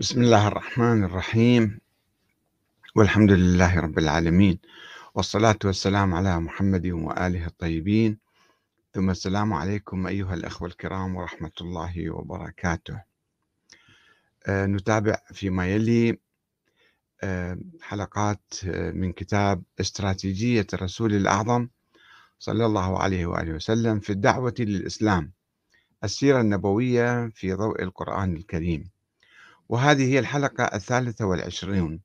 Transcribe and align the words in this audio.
بسم 0.00 0.22
الله 0.22 0.48
الرحمن 0.48 1.04
الرحيم. 1.04 1.80
والحمد 2.96 3.30
لله 3.30 3.80
رب 3.80 3.98
العالمين. 3.98 4.58
والصلاة 5.14 5.58
والسلام 5.64 6.14
على 6.14 6.40
محمد 6.40 6.86
وآله 6.86 7.46
الطيبين. 7.46 8.18
ثم 8.94 9.10
السلام 9.10 9.52
عليكم 9.52 10.06
أيها 10.06 10.34
الأخوة 10.34 10.68
الكرام 10.68 11.16
ورحمة 11.16 11.52
الله 11.60 12.10
وبركاته. 12.10 13.02
أه 14.46 14.66
نتابع 14.66 15.18
فيما 15.32 15.66
يلي 15.66 16.18
أه 17.22 17.58
حلقات 17.82 18.54
أه 18.64 18.90
من 18.90 19.12
كتاب 19.12 19.62
استراتيجية 19.80 20.66
الرسول 20.74 21.14
الأعظم 21.14 21.68
صلى 22.38 22.66
الله 22.66 22.98
عليه 23.02 23.26
وآله 23.26 23.52
وسلم 23.52 24.00
في 24.00 24.10
الدعوة 24.10 24.54
للإسلام 24.58 25.32
السيرة 26.04 26.40
النبوية 26.40 27.28
في 27.28 27.52
ضوء 27.52 27.82
القرآن 27.82 28.36
الكريم. 28.36 28.99
وهذه 29.70 30.12
هي 30.12 30.18
الحلقة 30.18 30.64
الثالثة 30.64 31.24
والعشرون 31.24 32.00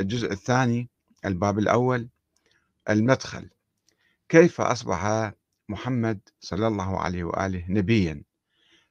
الجزء 0.00 0.32
الثاني 0.32 0.90
الباب 1.24 1.58
الأول 1.58 2.08
المدخل. 2.90 3.50
كيف 4.28 4.60
أصبح 4.60 5.32
محمد 5.68 6.20
صلى 6.40 6.66
الله 6.66 7.00
عليه 7.00 7.24
وآله 7.24 7.64
نبيا؟ 7.68 8.22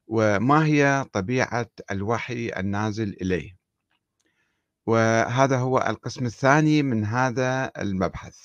وما 0.07 0.65
هي 0.65 1.05
طبيعة 1.13 1.69
الوحي 1.91 2.49
النازل 2.57 3.17
إليه؟ 3.21 3.57
وهذا 4.85 5.57
هو 5.57 5.77
القسم 5.77 6.25
الثاني 6.25 6.83
من 6.83 7.05
هذا 7.05 7.71
المبحث. 7.77 8.37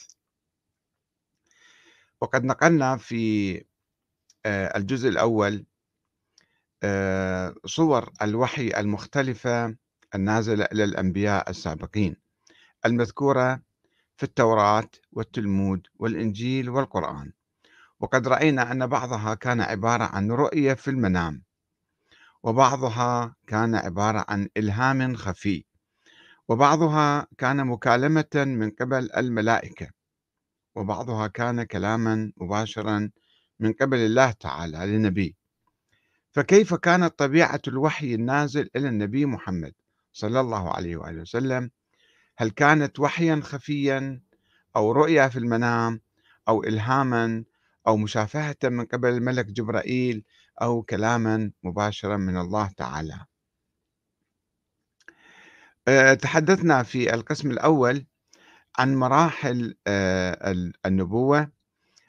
وقد 2.20 2.45
نقلنا 2.45 2.96
في 2.96 3.64
الجزء 4.46 5.09
الأول 5.09 5.66
صور 7.66 8.10
الوحي 8.22 8.70
المختلفة 8.76 9.76
النازلة 10.14 10.64
إلى 10.64 10.84
الأنبياء 10.84 11.51
السابقين 11.51 12.16
المذكورة 12.87 13.62
في 14.16 14.23
التوراة 14.23 14.90
والتلمود 15.12 15.86
والإنجيل 15.98 16.70
والقرآن. 16.70 17.32
وقد 18.01 18.28
رأينا 18.28 18.73
أن 18.73 18.86
بعضها 18.86 19.34
كان 19.34 19.60
عبارة 19.60 20.04
عن 20.04 20.30
رؤية 20.30 20.74
في 20.74 20.90
المنام 20.90 21.42
وبعضها 22.42 23.36
كان 23.46 23.74
عبارة 23.74 24.24
عن 24.29 24.48
إلهام 24.56 25.16
خفي 25.16 25.64
وبعضها 26.48 27.26
كان 27.38 27.66
مكالمة 27.66 28.34
من 28.34 28.70
قبل 28.70 29.10
الملائكة 29.16 29.90
وبعضها 30.74 31.26
كان 31.26 31.62
كلاما 31.62 32.32
مباشرا 32.36 33.10
من 33.60 33.73
قبل 33.73 33.98
الله 33.98 34.30
تعالى 34.30 34.79
للنبي. 34.79 35.35
فكيف 36.37 36.74
كانت 36.74 37.18
طبيعة 37.18 37.60
الوحي 37.68 38.15
النازل 38.15 38.70
إلى 38.76 38.88
النبي 38.88 39.26
محمد 39.26 39.73
صلى 40.12 40.40
الله 40.40 40.70
عليه 40.74 40.96
وآله 40.96 41.20
وسلم؟ 41.20 41.70
هل 42.37 42.51
كانت 42.51 43.01
وحيا 43.01 43.40
خفيا 43.45 44.20
أو 44.76 44.92
رؤيا 44.92 45.29
في 45.29 45.38
المنام 45.38 46.01
أو 46.48 46.64
إلهاما 46.64 47.45
أو 47.87 47.96
مشافهة 47.96 48.57
من 48.64 48.84
قبل 48.84 49.09
الملك 49.09 49.46
جبرائيل 49.46 50.24
أو 50.62 50.82
كلاما 50.82 51.51
مباشرا 51.62 52.16
من 52.16 52.37
الله 52.37 52.70
تعالى؟ 52.76 53.24
تحدثنا 56.16 56.82
في 56.82 57.14
القسم 57.14 57.51
الأول 57.51 58.07
عن 58.79 58.96
مراحل 58.96 59.76
النبوة 60.87 61.51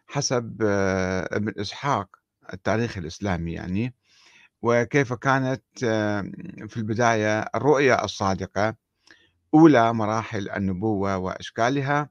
حسب 0.08 0.58
ابن 1.31 1.53
إسحاق 1.61 2.16
التاريخ 2.53 2.98
الإسلامي 2.98 3.53
يعني. 3.53 3.95
وكيف 4.61 5.13
كانت 5.13 5.63
في 6.67 6.77
البداية 6.77 7.39
الرؤية 7.55 8.03
الصادقة 8.03 8.75
أولى 9.53 9.94
مراحل 9.94 10.49
النبوة 10.49 11.17
وأشكالها 11.17 12.09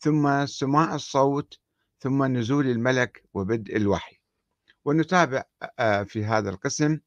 ثم 0.00 0.46
سماع 0.46 0.94
الصوت 0.94 1.58
ثم 2.00 2.24
نزول 2.24 2.66
الملك 2.66 3.24
وبدء 3.34 3.76
الوحي. 3.76 4.20
ونتابع 4.84 5.42
في 6.04 6.24
هذا 6.24 6.50
القسم 6.50 6.98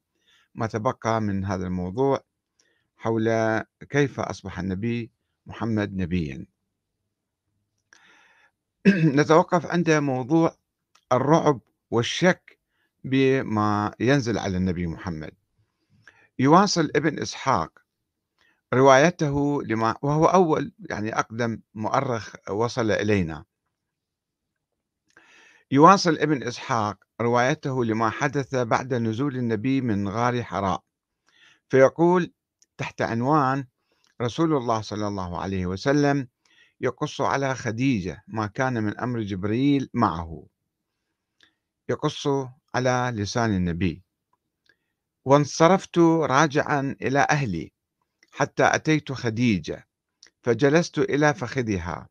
ما 0.54 0.66
تبقى 0.66 1.20
من 1.20 1.44
هذا 1.44 1.66
الموضوع 1.66 2.20
حول 2.96 3.58
كيف 3.90 4.20
أصبح 4.20 4.58
النبي 4.58 5.10
محمد 5.46 5.96
نبيا. 5.96 6.46
نتوقف 9.18 9.66
عند 9.66 9.90
موضوع 9.90 10.56
الرعب 11.12 11.60
والشك 11.90 12.57
بما 13.04 13.94
ينزل 14.00 14.38
على 14.38 14.56
النبي 14.56 14.86
محمد. 14.86 15.30
يواصل 16.38 16.90
ابن 16.96 17.18
إسحاق 17.18 17.78
روايته 18.74 19.62
لما 19.62 19.94
وهو 20.02 20.26
أول 20.26 20.72
يعني 20.90 21.18
أقدم 21.18 21.60
مؤرخ 21.74 22.34
وصل 22.50 22.90
إلينا. 22.90 23.44
يواصل 25.70 26.18
ابن 26.18 26.42
إسحاق 26.42 26.96
روايته 27.20 27.84
لما 27.84 28.10
حدث 28.10 28.54
بعد 28.54 28.94
نزول 28.94 29.36
النبي 29.36 29.80
من 29.80 30.08
غار 30.08 30.42
حراء. 30.42 30.84
فيقول 31.68 32.32
تحت 32.76 33.02
عنوان 33.02 33.66
رسول 34.22 34.56
الله 34.56 34.80
صلى 34.80 35.08
الله 35.08 35.40
عليه 35.40 35.66
وسلم 35.66 36.28
يقص 36.80 37.20
على 37.20 37.54
خديجة 37.54 38.24
ما 38.28 38.46
كان 38.46 38.82
من 38.82 38.98
أمر 38.98 39.20
جبريل 39.22 39.90
معه. 39.94 40.46
يقص 41.88 42.28
على 42.74 43.12
لسان 43.14 43.50
النبي. 43.56 44.02
وانصرفت 45.24 45.98
راجعا 45.98 46.96
إلى 47.02 47.26
أهلي 47.30 47.72
حتى 48.32 48.74
أتيت 48.74 49.12
خديجة 49.12 49.88
فجلست 50.42 50.98
إلى 50.98 51.34
فخذها. 51.34 52.08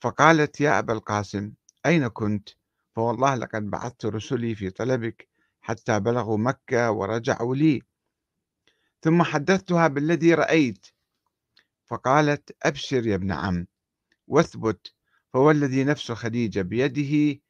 فقالت 0.00 0.60
يا 0.60 0.78
أبا 0.78 0.92
القاسم 0.92 1.52
أين 1.86 2.08
كنت؟ 2.08 2.48
فوالله 2.96 3.34
لقد 3.34 3.70
بعثت 3.70 4.06
رسلي 4.06 4.54
في 4.54 4.70
طلبك 4.70 5.28
حتى 5.60 6.00
بلغوا 6.00 6.38
مكة 6.38 6.90
ورجعوا 6.90 7.56
لي. 7.56 7.82
ثم 9.02 9.22
حدثتها 9.22 9.88
بالذي 9.88 10.34
رأيت. 10.34 10.86
فقالت 11.84 12.56
أبشر 12.62 13.06
يا 13.06 13.14
ابن 13.14 13.32
عم 13.32 13.66
واثبت 14.26 14.94
فوالذي 15.32 15.84
نفس 15.84 16.12
خديجة 16.12 16.62
بيده 16.62 17.40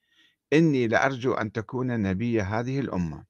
إني 0.55 0.89
لأرجو 0.89 1.33
أن 1.33 1.53
تكون 1.53 2.03
نبي 2.03 2.41
هذه 2.41 2.81
الأمة. 2.81 3.25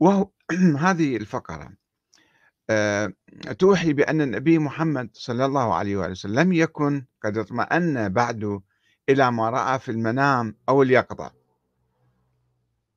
وهو 0.00 0.30
هذه 0.86 1.16
الفقرة 1.16 1.72
أه 2.70 3.12
توحي 3.58 3.92
بأن 3.92 4.20
النبي 4.20 4.58
محمد 4.58 5.10
صلى 5.12 5.44
الله 5.44 5.74
عليه 5.74 5.96
وسلم 5.96 6.40
لم 6.40 6.52
يكن 6.52 7.06
قد 7.22 7.38
اطمأن 7.38 8.08
بعد 8.08 8.62
إلى 9.08 9.32
ما 9.32 9.50
رأى 9.50 9.78
في 9.78 9.90
المنام 9.90 10.56
أو 10.68 10.82
اليقظة 10.82 11.32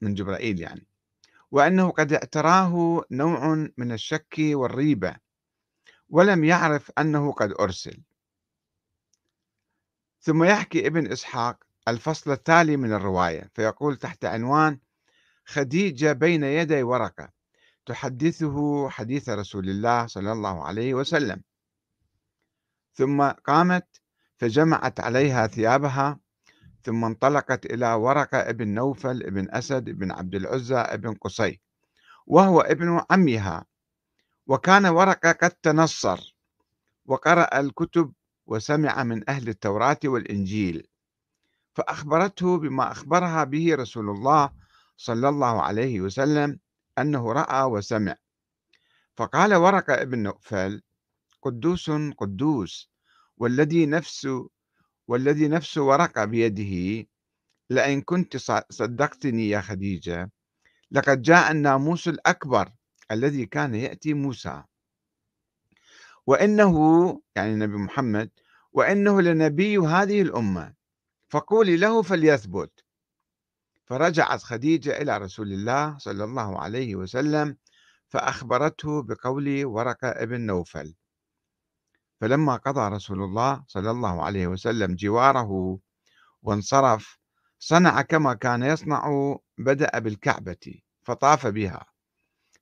من 0.02 0.14
جبرائيل 0.14 0.60
يعني. 0.60 0.88
وأنه 1.52 1.90
قد 1.90 2.14
اعتراه 2.14 3.04
نوع 3.12 3.70
من 3.78 3.92
الشك 3.92 4.36
والريبة 4.40 5.16
ولم 6.10 6.44
يعرف 6.44 6.92
أنه 6.98 7.32
قد 7.32 7.54
أرسل. 7.60 8.04
ثم 10.22 10.44
يحكي 10.44 10.88
ابن 10.88 11.12
إسحاق 11.12 11.69
الفصل 11.90 12.32
التالي 12.32 12.78
من 12.78 12.94
الرواية 12.94 13.50
فيقول 13.54 13.96
تحت 13.96 14.26
عنوان 14.26 14.80
خديجة 15.46 16.14
بين 16.14 16.44
يدي 16.44 16.84
ورقة 16.84 17.30
تحدثه 17.86 18.90
حديث 18.90 19.30
رسول 19.30 19.70
الله 19.70 20.08
صلى 20.08 20.32
الله 20.32 20.64
عليه 20.64 20.94
وسلم. 20.94 21.42
ثم 22.94 23.30
قامت 23.30 24.02
فجمعت 24.38 25.00
عليها 25.00 25.48
ثيابها 25.48 26.20
ثم 26.84 27.06
انطلقت 27.06 27.66
إلى 27.66 27.94
ورقة 27.94 28.38
ابن 28.38 28.68
نوفل 28.68 29.24
ابن 29.24 29.48
أسد 29.52 29.90
ابن 29.90 30.12
عبد 30.12 30.36
العزى 30.36 30.76
ابن 30.76 31.14
قصي 31.14 31.62
وهو 32.28 32.62
ابن 32.62 33.02
عمها. 33.12 33.66
وكان 34.48 34.86
ورقة 34.86 35.32
قد 35.32 35.52
تنصر 35.52 36.36
وقرأ 37.06 37.60
الكتب 37.60 38.14
وسمع 38.46 39.04
من 39.04 39.30
أهل 39.30 39.50
التوراة 39.50 40.00
والإنجيل. 40.06 40.89
فأخبرته 41.74 42.58
بما 42.58 42.92
أخبرها 42.92 43.44
به 43.44 43.76
رسول 43.76 44.10
الله 44.10 44.52
صلى 44.98 45.30
الله 45.30 45.62
عليه 45.62 46.02
وسلم 46.02 46.60
أنه 46.98 47.32
رأى 47.32 47.64
وسمع. 47.64 48.16
فقال 49.18 49.56
ورقة 49.56 50.02
ابن 50.02 50.20
نوفل 50.20 50.82
قدوس 51.42 51.92
قدوس 52.18 52.90
والذي 53.38 53.86
نفس 53.86 54.28
والذي 55.08 55.48
نفس 55.48 55.78
ورقة 55.78 56.26
بيده 56.26 57.08
لئن 57.70 58.02
كنت 58.02 58.38
صدقتني 58.70 59.50
يا 59.50 59.62
خديجة 59.62 60.32
لقد 60.92 61.22
جاء 61.22 61.52
الناموس 61.52 62.08
الأكبر 62.08 62.72
الذي 63.12 63.46
كان 63.46 63.76
يأتي 63.76 64.14
موسى. 64.14 64.64
وإنه 66.28 66.76
يعني 67.36 67.54
النبي 67.54 67.78
محمد 67.78 68.30
وإنه 68.72 69.22
لنبي 69.22 69.78
هذه 69.78 70.22
الأمة. 70.22 70.74
فقولي 71.30 71.78
له 71.78 72.02
فليثبت. 72.02 72.72
فرجعت 73.86 74.44
خديجة 74.44 75.02
إلى 75.02 75.18
رسول 75.18 75.54
الله 75.54 75.98
صلى 75.98 76.24
الله 76.24 76.60
عليه 76.60 76.96
وسلم 76.96 77.58
فأخبرته 78.08 79.04
بقول 79.04 79.66
ورقة 79.66 80.08
ابن 80.08 80.42
نوفل. 80.42 80.96
فلما 82.22 82.56
قضى 82.56 82.96
رسول 82.96 83.24
الله 83.24 83.64
صلى 83.68 83.92
الله 83.92 84.24
عليه 84.24 84.48
وسلم 84.48 84.96
جواره 84.96 85.80
وانصرف 86.42 87.20
صنع 87.60 88.02
كما 88.02 88.34
كان 88.34 88.64
يصنع 88.64 89.36
بدأ 89.58 90.00
بالكعبة 90.00 90.82
فطاف 91.02 91.48
بها. 91.48 91.86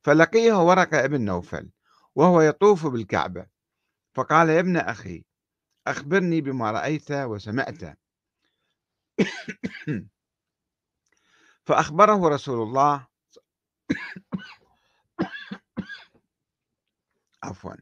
فلقيه 0.04 0.68
ورقة 0.68 1.06
ابن 1.06 1.22
نوفل 1.22 1.70
وهو 2.16 2.42
يطوف 2.42 2.88
بالكعبة. 2.88 3.46
فقال 4.14 4.50
يا 4.50 4.60
ابن 4.60 4.78
أخي 4.78 5.26
أخبرني 5.88 6.42
بما 6.42 6.72
رأيت 6.72 7.12
وسمعت. 7.12 7.98
فأخبره 11.66 12.30
رسول 12.30 12.68
الله 12.68 13.08
عفوا. 17.44 17.76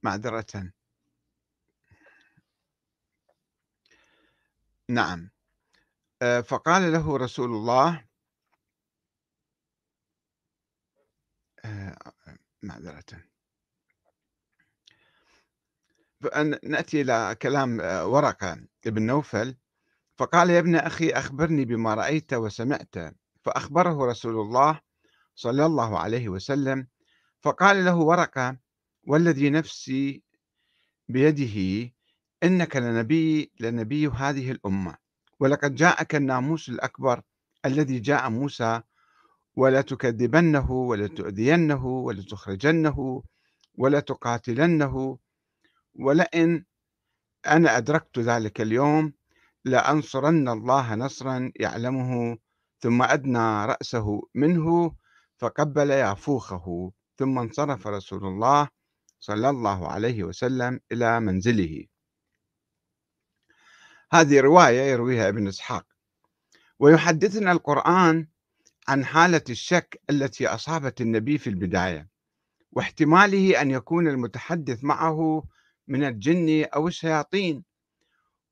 معذرة. 0.04 0.74
نعم. 4.90 5.30
فقال 6.42 6.92
له 6.92 7.18
رسول 7.18 7.50
الله 7.50 8.06
آه، 11.66 11.98
معذرة. 12.64 13.24
نأتي 16.64 17.02
إلى 17.02 17.36
كلام 17.42 17.82
آه، 17.82 18.08
ورقة 18.08 18.68
ابن 18.88 19.06
نوفل. 19.06 19.58
فقال 20.18 20.50
يا 20.50 20.60
ابن 20.60 20.76
أخي 20.76 21.10
أخبرني 21.10 21.66
بما 21.66 21.94
رأيت 21.94 22.34
وسمعت. 22.34 22.96
فأخبره 23.42 24.06
رسول 24.06 24.36
الله 24.42 24.82
صلى 25.36 25.66
الله 25.66 26.00
عليه 26.00 26.30
وسلم. 26.30 26.88
فقال 27.42 27.86
له 27.86 27.96
ورقة 27.96 28.58
والذي 29.04 29.50
نفسي 29.50 30.24
بيده 31.10 31.92
إنك 32.44 32.76
لنبي 32.76 33.52
لنبي 33.60 34.08
هذه 34.08 34.52
الأمة. 34.52 35.03
ولقد 35.44 35.76
جاءك 35.76 36.16
الناموس 36.16 36.70
الأكبر 36.70 37.22
الذي 37.66 38.00
جاء 38.00 38.30
موسى 38.30 38.82
ولا 39.56 39.82
تكذبنه 39.82 40.72
ولا 40.72 41.08
تؤذينه 41.08 41.86
ولا 41.86 42.22
تخرجنه 42.22 43.24
ولا 43.76 44.00
تقاتلنه. 44.00 45.18
ولئن 45.96 46.66
أنا 47.48 47.78
أدركت 47.78 48.20
ذلك 48.20 48.62
اليوم 48.62 49.14
لأنصرن 49.66 50.50
الله 50.50 50.96
نصرا 50.96 51.52
يعلمه 51.56 52.38
ثم 52.80 53.02
أدنى 53.02 53.66
رأسه 53.66 54.22
منه 54.36 54.96
فقبل 55.38 55.90
يافوخه. 55.90 56.92
ثم 57.18 57.40
انصرف 57.40 57.88
رسول 57.88 58.26
الله 58.26 58.68
صلى 59.20 59.50
الله 59.50 59.88
عليه 59.88 60.24
وسلم 60.24 60.80
إلى 60.92 61.20
منزله. 61.20 61.93
هذه 64.14 64.40
رواية 64.40 64.82
يرويها 64.82 65.30
ابن 65.30 65.48
إسحاق. 65.48 65.86
ويحدثنا 66.80 67.52
القرآن 67.52 68.28
عن 68.88 69.06
حالة 69.06 69.44
الشك 69.50 70.02
التي 70.10 70.48
أصابت 70.48 71.02
النبي 71.02 71.38
في 71.38 71.50
البداية 71.50 72.10
واحتماله 72.72 73.62
أن 73.62 73.72
يكون 73.72 74.08
المتحدث 74.08 74.84
معه 74.84 75.44
من 75.88 76.04
الجن 76.04 76.66
أو 76.76 76.88
الشياطين. 76.88 77.64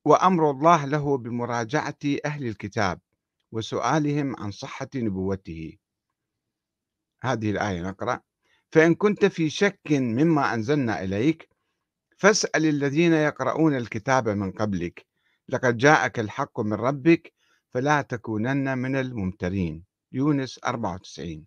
وأمر 0.05 0.51
الله 0.51 0.85
له 0.85 1.17
بمراجعة 1.17 1.99
أهل 2.25 2.47
الكتاب 2.47 2.99
وسؤالهم 3.51 4.35
عن 4.35 4.51
صحة 4.51 4.89
نبوته. 4.95 5.77
هذه 7.23 7.51
الآية 7.51 7.81
نقرأ. 7.81 8.21
فإن 8.71 8.95
كنت 8.95 9.25
في 9.25 9.49
شك 9.49 9.91
مما 9.91 10.53
أنزلنا 10.53 11.03
إليك 11.03 11.49
فاسأل 12.17 12.65
الذين 12.65 13.13
يقرؤون 13.13 13.75
الكتاب 13.75 14.29
من 14.29 14.51
قبلك 14.51 15.10
لقد 15.51 15.77
جاءك 15.77 16.19
الحق 16.19 16.59
من 16.59 16.73
ربك 16.73 17.33
فلا 17.69 18.01
تكونن 18.01 18.77
من 18.77 18.95
الممترين. 18.95 19.83
يونس 20.11 20.59
94 20.65 21.45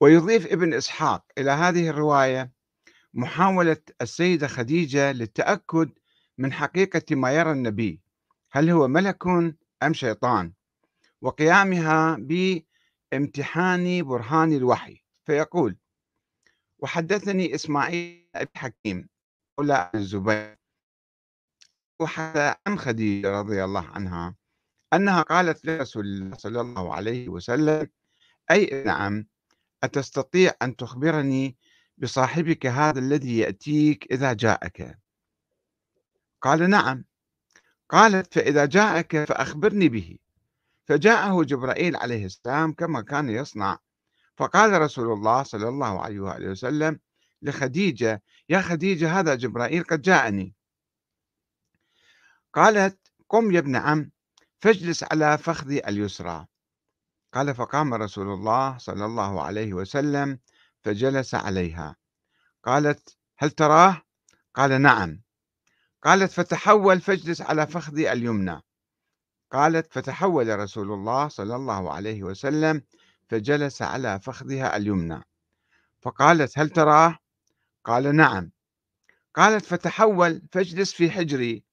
ويضيف 0.00 0.46
ابن 0.46 0.74
إسحاق 0.74 1.24
إلى 1.38 1.50
هذه 1.50 1.88
الرواية 1.88 2.52
محاولة 3.14 3.76
السيدة 4.00 4.46
خديجة 4.46 5.12
للتأكد 5.12 5.90
من 6.38 6.52
حقيقة 6.52 7.16
ما 7.16 7.32
يرى 7.32 7.52
النبي. 7.52 8.00
هل 8.50 8.70
هو 8.70 8.88
ملك 8.88 9.26
أم 9.82 9.92
شيطان؟ 9.92 10.52
وقيامها 11.20 12.16
بامتحان 12.20 14.02
برهان 14.02 14.52
الوحي. 14.52 15.02
فيقول 15.24 15.76
وحدثني 16.78 17.54
إسماعيل 17.54 18.28
بن 18.34 18.48
حكيم 18.56 19.08
مولى 19.58 19.90
الزبير 19.94 20.61
وحتى 22.02 22.54
عن 22.66 22.78
خديجة 22.78 23.40
رضي 23.40 23.64
الله 23.64 23.86
عنها 23.86 24.34
أنها 24.92 25.22
قالت 25.22 25.64
لرسول 25.64 26.06
الله 26.06 26.36
صلى 26.36 26.60
الله 26.60 26.94
عليه 26.94 27.28
وسلم 27.28 27.88
أي 28.50 28.82
نعم 28.86 29.26
أتستطيع 29.84 30.52
أن 30.62 30.76
تخبرني 30.76 31.56
بصاحبك 31.98 32.66
هذا 32.66 32.98
الذي 32.98 33.38
يأتيك 33.38 34.12
إذا 34.12 34.32
جاءك؟ 34.32 34.98
قال 36.40 36.70
نعم. 36.70 37.04
قالت 37.88 38.34
فإذا 38.34 38.64
جاءك 38.64 39.24
فأخبرني 39.24 39.88
به. 39.88 40.18
فجاءه 40.86 41.42
جبرائيل 41.44 41.96
عليه 41.96 42.26
السلام 42.26 42.72
كما 42.72 43.00
كان 43.00 43.28
يصنع 43.28 43.78
فقال 44.36 44.82
رسول 44.82 45.12
الله 45.12 45.42
صلى 45.42 45.68
الله 45.68 46.00
عليه 46.00 46.20
وآله 46.20 46.50
وسلم 46.50 46.98
لخديجة 47.42 48.22
يا 48.48 48.60
خديجة 48.60 49.20
هذا 49.20 49.34
جبرائيل 49.34 49.84
قد 49.84 50.02
جاءني. 50.02 50.54
قالت 52.52 52.98
قم 53.28 53.52
يا 53.52 53.58
ابن 53.58 53.76
عم 53.76 54.10
فاجلس 54.60 55.04
على 55.04 55.38
فخذي 55.38 55.88
اليسرى. 55.88 56.46
قال 57.32 57.54
فقام 57.54 57.94
رسول 57.94 58.26
الله 58.26 58.78
صلى 58.78 59.04
الله 59.04 59.42
عليه 59.42 59.74
وسلم 59.74 60.38
فجلس 60.82 61.34
عليها. 61.34 61.96
قالت 62.64 63.16
هل 63.38 63.50
تراه؟ 63.50 64.02
قال 64.54 64.82
نعم. 64.82 65.22
قالت 66.02 66.32
فتحول 66.32 67.00
فاجلس 67.00 67.40
على 67.40 67.66
فخذي 67.66 68.12
اليمنى. 68.12 68.60
قالت 69.50 69.92
فتحول 69.92 70.58
رسول 70.58 70.92
الله 70.92 71.28
صلى 71.28 71.56
الله 71.56 71.92
عليه 71.92 72.22
وسلم 72.22 72.82
فجلس 73.28 73.82
على 73.82 74.20
فخذها 74.20 74.76
اليمنى. 74.76 75.22
فقالت 76.00 76.58
هل 76.58 76.70
تراه؟ 76.70 77.18
قال 77.84 78.16
نعم. 78.16 78.50
قالت 79.34 79.64
فتحول 79.64 80.42
فاجلس 80.52 80.92
في 80.92 81.10
حجري. 81.10 81.64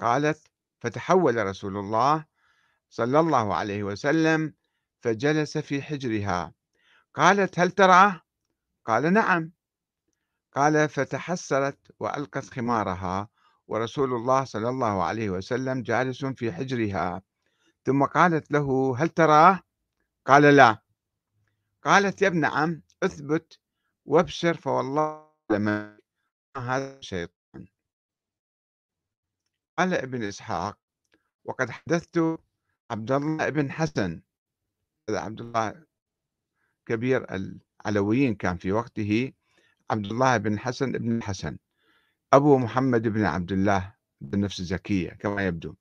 قالت 0.00 0.48
فتحول 0.80 1.46
رسول 1.46 1.76
الله 1.76 2.24
صلى 2.90 3.20
الله 3.20 3.54
عليه 3.54 3.82
وسلم 3.82 4.54
فجلس 5.00 5.58
في 5.58 5.82
حجرها. 5.82 6.52
قالت 7.14 7.58
هل 7.58 7.70
تراه 7.70 8.20
قال 8.84 9.12
نعم. 9.12 9.52
قال 10.56 10.88
فتحسرت 10.88 11.78
وألقت 12.00 12.44
خمارها 12.44 13.28
ورسول 13.66 14.12
الله 14.12 14.44
صلى 14.44 14.68
الله 14.68 15.02
عليه 15.02 15.30
وسلم 15.30 15.82
جالس 15.82 16.24
في 16.24 16.52
حجرها. 16.52 17.22
ثم 17.84 18.04
قالت 18.04 18.52
له 18.52 18.96
هل 18.98 19.08
تراه 19.08 19.60
قال 20.26 20.42
لا. 20.42 20.82
قالت 21.84 22.22
يا 22.22 22.28
ابن 22.28 22.44
عم 22.44 22.82
اثبت 23.02 23.58
وابشر 24.04 24.54
فوالله 24.54 25.30
لما 25.50 25.98
هذا 26.56 26.98
الشيطان 26.98 27.39
قال 29.80 29.94
ابن 29.94 30.22
إسحاق 30.22 30.78
وقد 31.44 31.70
حدثت 31.70 32.38
عبد 32.90 33.12
الله 33.12 33.48
بن 33.48 33.72
حسن 33.72 34.22
عبد 35.10 35.40
الله 35.40 35.84
كبير 36.86 37.26
العلويين 37.86 38.34
كان 38.34 38.56
في 38.56 38.72
وقته 38.72 39.32
عبد 39.90 40.06
الله 40.06 40.36
بن 40.36 40.58
حسن 40.58 40.92
بن 40.92 41.16
الحسن 41.16 41.58
أبو 42.32 42.58
محمد 42.58 43.08
بن 43.08 43.24
عبد 43.24 43.52
الله 43.52 43.94
بن 44.20 44.40
نفس 44.40 44.60
الزكية 44.60 45.10
كما 45.10 45.46
يبدو. 45.46 45.74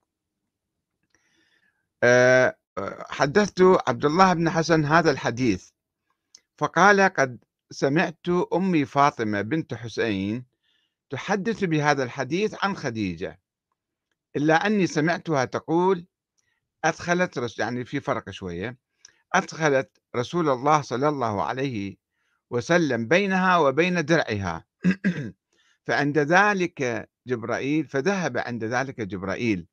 آه، 2.04 2.56
حدثت 3.10 3.62
عبد 3.88 4.06
الله 4.06 4.34
بن 4.34 4.50
حسن 4.50 4.86
هذا 4.86 5.12
الحديث 5.12 5.70
فقال 6.58 7.02
قد 7.02 7.44
سمعت 7.72 8.30
أمي 8.54 8.86
فاطمة 8.86 9.42
بنت 9.42 9.74
حسين 9.74 10.46
تحدث 11.10 11.64
بهذا 11.64 12.04
الحديث 12.04 12.56
عن 12.64 12.76
خديجة. 12.76 13.40
إلا 14.36 14.66
أني 14.68 14.88
سمعتها 14.88 15.46
تقول 15.46 16.06
أدخلت 16.86 17.60
يعني 17.60 17.86
في 17.86 18.00
فرق 18.00 18.30
شوية 18.30 18.78
أدخلت 19.34 19.98
رسول 20.16 20.50
الله 20.50 20.82
صلى 20.82 21.10
الله 21.10 21.44
عليه 21.44 21.98
وسلم 22.50 23.08
بينها 23.08 23.58
وبين 23.58 24.06
درعها. 24.06 24.66
فعند 25.88 26.18
ذلك 26.18 27.10
جبرائيل 27.28 27.88
فذهب 27.88 28.38
عند 28.38 28.64
ذلك 28.64 29.02
جبرائيل 29.02 29.68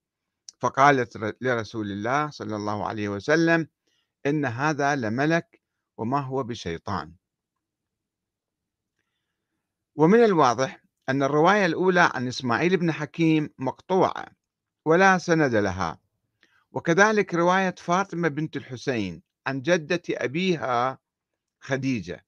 فقالت 0.61 1.37
لرسول 1.41 1.91
الله 1.93 2.31
صلى 2.31 2.57
الله 2.57 2.89
عليه 2.89 3.09
وسلم 3.09 3.69
إن 4.27 4.45
هذا 4.45 4.97
لملك 4.97 5.63
وما 5.99 6.21
هو 6.21 6.43
بشيطان. 6.43 7.13
ومن 9.97 10.25
الواضح 10.25 10.83
أن 11.09 11.23
الرواية 11.23 11.67
الأولى 11.67 12.11
عن 12.15 12.29
إسماعيل 12.29 12.77
بن 12.77 12.93
حكيم 12.93 13.51
مقطوعة. 13.59 14.36
ولا 14.87 15.19
سند 15.19 15.55
لها. 15.55 15.99
وكذلك 16.73 17.35
رواية 17.35 17.75
فاطمة 17.79 18.29
بنت 18.29 18.57
الحسين 18.57 19.23
عن 19.47 19.63
جدة 19.63 20.03
أبيها 20.11 20.99
خديجة 21.61 22.27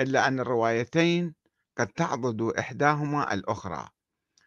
إلا 0.00 0.28
أن 0.28 0.40
الروايتين 0.40 1.34
قد 1.78 1.86
تعضد 1.86 2.42
إحداهما 2.42 3.34
الأخرى 3.34 3.88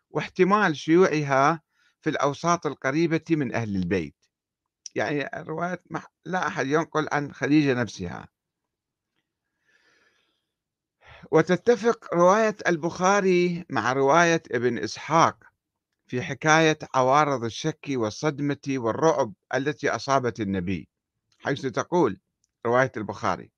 واحتمال 0.09 0.77
شيوعها 0.77 1.61
في 2.01 2.09
الأوساط 2.09 2.65
القريبة 2.65 3.25
من 3.31 3.53
أهل 3.55 3.75
البيت. 3.75 4.15
يعني 4.95 5.39
الرواية 5.39 5.83
لا 6.25 6.47
أحد 6.47 6.67
ينقل 6.67 7.07
عن 7.11 7.33
خديجة 7.33 7.73
نفسها. 7.73 8.27
وتتفق 11.31 12.13
رواية 12.13 12.55
البخاري 12.67 13.65
مع 13.69 13.93
رواية 13.93 14.43
ابن 14.51 14.77
إسحاق 14.77 15.48
في 16.09 16.21
حكاية 16.21 16.79
عوارض 16.95 17.43
الشك 17.43 17.85
والصدمة 17.89 18.57
والرعب 18.69 19.33
التي 19.55 19.89
أصابت 19.89 20.39
النبي 20.39 20.89
حيث 21.39 21.61
تقول 21.61 22.19
رواية 22.65 22.91
البخاري 22.97 23.51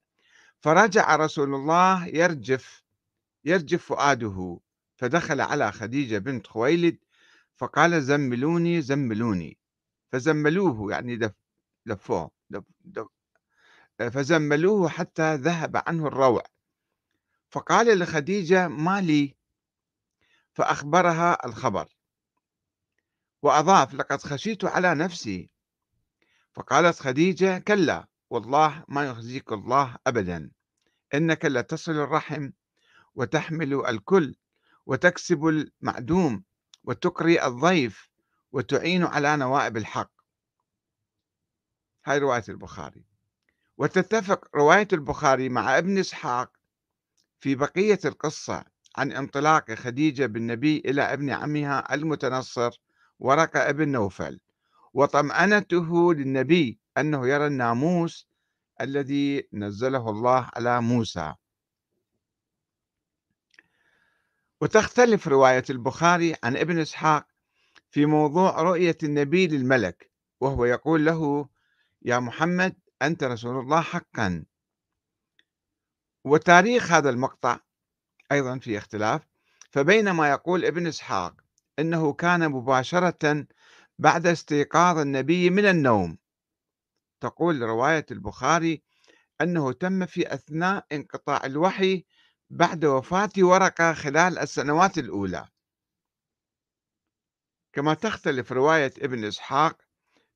فرجع 0.60 1.16
رسول 1.16 1.56
الله 1.56 2.08
يرجف 2.08 2.84
يرجف 3.46 3.86
فؤاده 3.86 4.60
فدخل 4.96 5.42
على 5.42 5.72
خديجة 5.72 6.18
بنت 6.18 6.48
خويلد 6.48 6.98
فقال 7.56 8.04
زملوني 8.04 8.82
زملوني 8.82 9.58
فزملوه 10.12 10.92
يعني 10.92 11.34
لفوه 11.86 12.32
دف 12.50 12.64
دف 12.82 13.08
فزملوه 14.10 14.90
حتى 14.90 15.36
ذهب 15.36 15.82
عنه 15.88 16.08
الروع. 16.08 16.44
فقال 17.50 18.00
لخديجة 18.00 18.68
ما 18.68 19.02
لي 19.02 19.36
فأخبرها 20.54 21.46
الخبر. 21.46 21.91
وأضاف 23.42 23.94
لقد 23.94 24.22
خشيت 24.22 24.66
على 24.66 24.96
نفسي 24.96 25.50
فقالت 26.54 27.00
خديجة 27.00 27.58
كلا 27.58 28.08
والله 28.30 28.84
ما 28.88 29.06
يخزيك 29.06 29.52
الله 29.52 29.98
أبدا. 30.08 30.52
إنك 31.14 31.46
لتصل 31.46 31.92
الرحم 31.92 32.52
وتحمل 33.16 33.86
الكل 33.86 34.36
وتكسب 34.86 35.46
المعدوم 35.46 36.44
وتقري 36.84 37.46
الضيف 37.46 38.10
وتعين 38.52 39.04
على 39.04 39.38
نوائب 39.38 39.78
الحق 39.78 40.12
هاي 42.06 42.18
رواية 42.18 42.44
البخاري. 42.50 43.06
وتتفق 43.78 44.56
رواية 44.56 44.88
البخاري 44.94 45.50
مع 45.50 45.78
ابن 45.78 45.98
إسحاق 45.98 46.52
في 47.40 47.56
بقية 47.56 48.00
القصة 48.06 48.64
عن 48.98 49.12
انطلاق 49.12 49.74
خديجة 49.74 50.26
بالنبي 50.26 50.78
إلى 50.78 51.02
ابن 51.02 51.30
عمها 51.30 51.94
المتنصر 51.94 52.72
ورقة 53.22 53.70
ابن 53.70 53.90
نوفل 53.90 54.40
وطمأنته 54.94 56.14
للنبي 56.14 56.80
أنه 56.98 57.28
يرى 57.28 57.48
الناموس 57.48 58.28
الذي 58.82 59.48
نزله 59.54 60.10
الله 60.10 60.50
على 60.56 60.82
موسى. 60.82 61.34
وتختلف 64.62 65.28
رواية 65.28 65.64
البخاري 65.70 66.36
عن 66.44 66.58
ابن 66.58 66.80
إسحاق 66.80 67.28
في 67.92 68.06
موضوع 68.06 68.62
رؤية 68.62 68.98
النبي 69.04 69.48
للملك 69.48 70.12
وهو 70.40 70.66
يقول 70.66 71.06
له 71.06 71.50
يا 72.02 72.20
محمد 72.20 72.76
أنت 73.02 73.24
رسول 73.24 73.60
الله 73.60 73.82
حقا. 73.82 74.46
وتاريخ 76.24 76.92
هذا 76.92 77.10
المقطع 77.10 77.60
أيضا 78.32 78.60
في 78.60 78.78
اختلاف 78.78 79.22
فبينما 79.72 80.30
يقول 80.30 80.66
ابن 80.66 80.88
إسحاق 80.88 81.41
إنه 81.82 82.14
كان 82.14 82.52
مباشرة 82.52 83.48
بعد 84.00 84.28
استيقاظ 84.28 84.98
النبي 84.98 85.50
من 85.50 85.66
النوم. 85.66 86.18
تقول 87.22 87.62
رواية 87.62 88.06
البخاري 88.12 88.84
أنه 89.42 89.72
تم 89.74 90.06
في 90.06 90.34
أثناء 90.34 90.86
انقطاع 90.92 91.46
الوحي 91.46 92.06
بعد 92.50 92.86
وفاة 92.86 93.30
ورقة 93.38 93.94
خلال 93.94 94.40
السنوات 94.40 94.98
الأولى. 94.98 95.48
كما 97.74 97.94
تختلف 97.94 98.52
رواية 98.52 98.94
ابن 99.02 99.26
إسحاق 99.26 99.82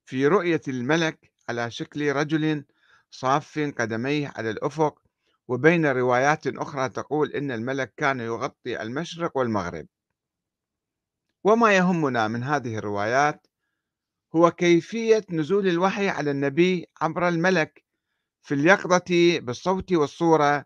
في 0.06 0.28
رؤية 0.28 0.62
الملك 0.68 1.32
على 1.50 1.72
شكل 1.72 2.12
رجل 2.12 2.66
صاف 3.12 3.60
قدميه 3.60 4.34
على 4.36 4.50
الأفق 4.50 5.02
وبين 5.48 5.86
روايات 5.86 6.48
أخرى 6.48 6.90
تقول 6.90 7.32
إن 7.32 7.52
الملك 7.52 7.94
كان 7.98 8.20
يغطي 8.20 8.82
المشرق 8.82 9.38
والمغرب. 9.38 9.88
وما 11.46 11.76
يهمنا 11.78 12.28
من 12.28 12.44
هذه 12.44 12.78
الروايات 12.78 13.48
هو 14.36 14.52
كيفية 14.52 15.26
نزول 15.30 15.68
الوحي 15.68 16.10
على 16.10 16.32
النبي 16.32 16.88
عبر 17.02 17.28
الملك 17.28 17.86
في 18.42 18.54
اليقظة 18.54 19.40
بالصوت 19.40 19.94
والصورة 19.94 20.66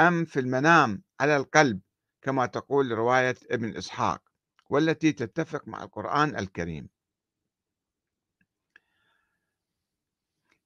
أم 0.00 0.24
في 0.24 0.40
المنام 0.40 1.02
على 1.20 1.36
القلب 1.36 1.80
كما 2.22 2.46
تقول 2.46 2.90
رواية 2.90 3.34
ابن 3.50 3.76
إسحاق 3.76 4.22
والتي 4.70 5.12
تتفق 5.12 5.68
مع 5.68 5.82
القرآن 5.82 6.38
الكريم. 6.38 6.88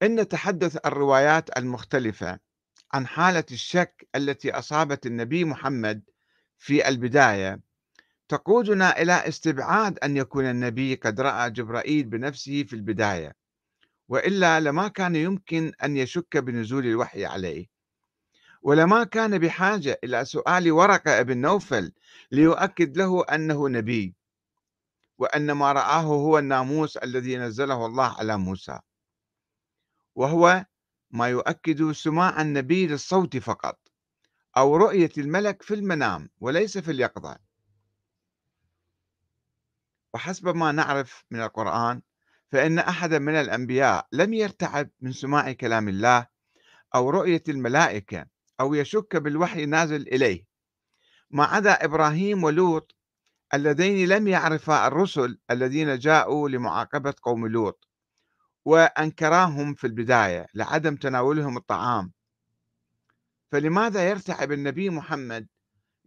إن 0.03 0.29
تحدث 0.29 0.87
الروايات 0.87 1.59
المختلفة 1.59 2.39
عن 2.93 3.07
حالة 3.07 3.45
الشك 3.53 4.09
التي 4.15 4.51
أصابت 4.51 5.07
النبي 5.07 5.45
محمد 5.45 6.03
في 6.59 6.89
البداية 6.89 7.70
تقودنا 8.31 9.03
إلى 9.03 9.13
استبعاد 9.13 9.99
أن 9.99 10.17
يكون 10.17 10.45
النبي 10.45 10.95
قد 10.95 11.21
رأى 11.21 11.51
جبرائيل 11.51 12.05
بنفسه 12.05 12.63
في 12.63 12.73
البداية 12.73 13.37
وإلا 14.09 14.61
لما 14.61 14.89
كان 14.89 15.17
يمكن 15.17 15.73
أن 15.85 15.97
يشك 15.97 16.37
بنزول 16.37 16.87
الوحي 16.87 17.25
عليه. 17.25 17.67
ولما 18.63 19.05
كان 19.05 19.39
بحاجة 19.39 20.01
إلى 20.05 20.25
سؤال 20.25 20.73
ورقة 20.73 21.23
بن 21.23 21.39
نوفل 21.39 21.93
ليؤكد 22.33 22.97
له 22.97 23.25
أنه 23.25 23.69
نبي 23.69 24.15
وأن 25.19 25.53
ما 25.53 25.73
رآه 25.73 26.03
هو 26.03 26.39
الناموس 26.39 26.97
الذي 26.97 27.37
نزله 27.37 27.87
الله 27.87 28.19
على 28.19 28.37
موسى. 28.37 28.79
وهو 30.15 30.67
ما 31.11 31.29
يؤكد 31.29 31.93
سماع 31.93 32.41
النبي 32.41 32.87
للصوت 32.87 33.37
فقط 33.37 33.79
أو 34.57 34.77
رؤية 34.77 35.13
الملك 35.19 35.63
في 35.63 35.75
المنام 35.75 36.31
وليس 36.41 36.79
في 36.79 36.91
اليقظة. 36.91 37.50
وحسب 40.15 40.57
ما 40.57 40.73
نعرف 40.73 41.25
من 41.31 41.43
القرآن 41.43 42.03
فإن 42.53 42.79
أحد 42.79 43.15
من 43.15 43.35
الأنبياء 43.35 44.09
لم 44.13 44.35
يرتعب 44.35 44.91
من 45.01 45.13
سماع 45.13 45.53
كلام 45.53 45.89
الله 45.89 46.27
أو 46.95 47.11
رؤية 47.11 47.43
الملائكة 47.49 48.27
أو 48.61 48.75
يشك 48.75 49.17
بالوحي 49.17 49.67
نازل 49.67 50.03
إليه. 50.03 50.45
ما 51.31 51.45
عدا 51.45 51.85
إبراهيم 51.85 52.45
ولوط 52.45 52.97
اللذين 53.55 54.09
لم 54.09 54.29
يعرفا 54.29 54.87
الرسل 54.87 55.39
الذين 55.51 55.99
جاءوا 55.99 56.49
لمعاقبة 56.49 57.15
قوم 57.23 57.47
لوط 57.47 57.89
وأنكراهم 58.65 59.75
في 59.75 59.87
البداية 59.87 60.47
لعدم 60.55 60.97
تناولهم 60.97 61.57
الطعام. 61.57 62.13
فلماذا 63.53 64.09
يرتعب 64.09 64.53
النبي 64.53 64.91
محمد 64.91 65.49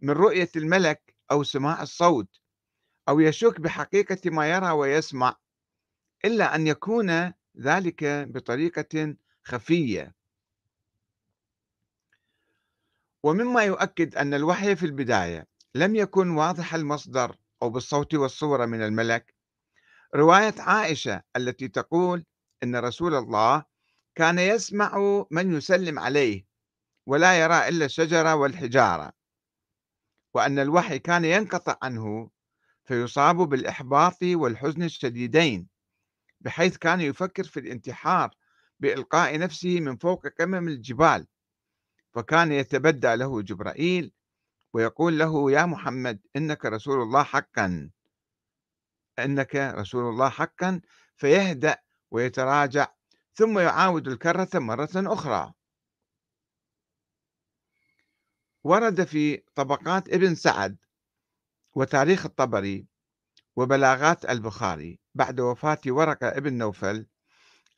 من 0.02 0.10
رؤية 0.10 0.50
الملك 0.56 1.14
أو 1.30 1.42
سماع 1.42 1.82
الصوت؟ 1.82 2.43
أو 3.08 3.20
يشك 3.20 3.60
بحقيقة 3.60 4.30
ما 4.30 4.50
يرى 4.50 4.70
ويسمع 4.70 5.36
إلا 6.24 6.54
أن 6.54 6.66
يكون 6.66 7.32
ذلك 7.60 8.04
بطريقة 8.04 9.16
خفية. 9.44 10.14
ومما 13.22 13.62
يؤكد 13.62 14.16
أن 14.16 14.34
الوحي 14.34 14.76
في 14.76 14.86
البداية 14.86 15.46
لم 15.74 15.96
يكن 15.96 16.30
واضح 16.30 16.74
المصدر 16.74 17.36
أو 17.62 17.70
بالصوت 17.70 18.14
والصورة 18.14 18.66
من 18.66 18.82
الملك. 18.82 19.34
رواية 20.14 20.54
عائشة 20.58 21.22
التي 21.36 21.68
تقول 21.68 22.24
أن 22.62 22.76
رسول 22.76 23.14
الله 23.14 23.64
كان 24.14 24.38
يسمع 24.38 25.24
من 25.30 25.56
يسلم 25.56 25.98
عليه 25.98 26.46
ولا 27.06 27.40
يرى 27.42 27.68
إلا 27.68 27.84
الشجرة 27.84 28.34
والحجارة 28.34 29.12
وأن 30.34 30.58
الوحي 30.58 30.98
كان 30.98 31.24
ينقطع 31.24 31.76
عنه 31.82 32.30
فيصاب 32.84 33.36
بالإحباط 33.36 34.22
والحزن 34.22 34.82
الشديدين 34.82 35.68
بحيث 36.40 36.76
كان 36.76 37.00
يفكر 37.00 37.44
في 37.44 37.60
الانتحار 37.60 38.30
بإلقاء 38.80 39.38
نفسه 39.38 39.80
من 39.80 39.96
فوق 39.96 40.26
قمم 40.26 40.68
الجبال. 40.68 41.26
فكان 42.14 42.52
يتبدى 42.52 43.14
له 43.14 43.42
جبرائيل 43.42 44.12
ويقول 44.72 45.18
له 45.18 45.50
يا 45.50 45.66
محمد 45.66 46.20
إنك 46.36 46.64
رسول 46.64 47.02
الله 47.02 47.22
حقا. 47.22 47.90
إنك 49.18 49.56
رسول 49.56 50.08
الله 50.08 50.28
حقا. 50.28 50.80
فيهدأ 51.16 51.78
ويتراجع 52.10 52.88
ثم 53.34 53.58
يعاود 53.58 54.08
الكرة 54.08 54.48
مرة 54.54 54.90
أخرى. 54.94 55.52
ورد 58.64 59.04
في 59.04 59.36
طبقات 59.36 60.08
ابن 60.08 60.34
سعد 60.34 60.76
وتاريخ 61.74 62.26
الطبري 62.26 62.86
وبلاغات 63.56 64.30
البخاري 64.30 64.98
بعد 65.14 65.40
وفاة 65.40 65.80
ورقة 65.86 66.28
ابن 66.28 66.52
نوفل 66.52 67.06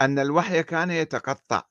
أن 0.00 0.18
الوحي 0.18 0.62
كان 0.62 0.90
يتقطع 0.90 1.62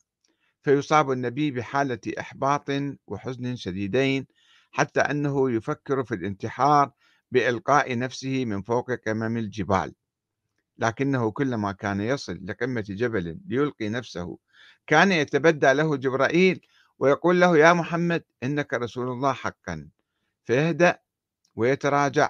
فيصاب 0.64 1.12
النبي 1.12 1.52
بحالة 1.52 2.00
إحباط 2.20 2.70
وحزن 3.08 3.56
شديدين 3.56 4.28
حتى 4.72 5.00
أنه 5.00 5.52
يفكر 5.52 6.04
في 6.04 6.16
الانتحار 6.16 6.92
بإلقاء 7.32 7.98
نفسه 7.98 8.46
من 8.46 8.62
فوق 8.62 8.92
قمم 8.92 9.38
الجبال. 9.38 9.96
لكنه 10.78 11.32
كلما 11.32 11.72
كان 11.72 12.02
يصل 12.02 12.40
لقمة 12.46 12.86
جبل 12.90 13.40
ليلقي 13.48 13.90
نفسه 13.90 14.38
كان 14.88 15.12
يتبدى 15.12 15.74
له 15.74 15.96
جبرائيل 15.96 16.66
ويقول 17.00 17.42
له 17.42 17.58
يا 17.58 17.74
محمد 17.74 18.24
إنك 18.44 18.74
رسول 18.74 19.08
الله 19.08 19.34
حقا 19.34 19.90
فيهدأ 20.46 21.00
ويتراجع 21.56 22.30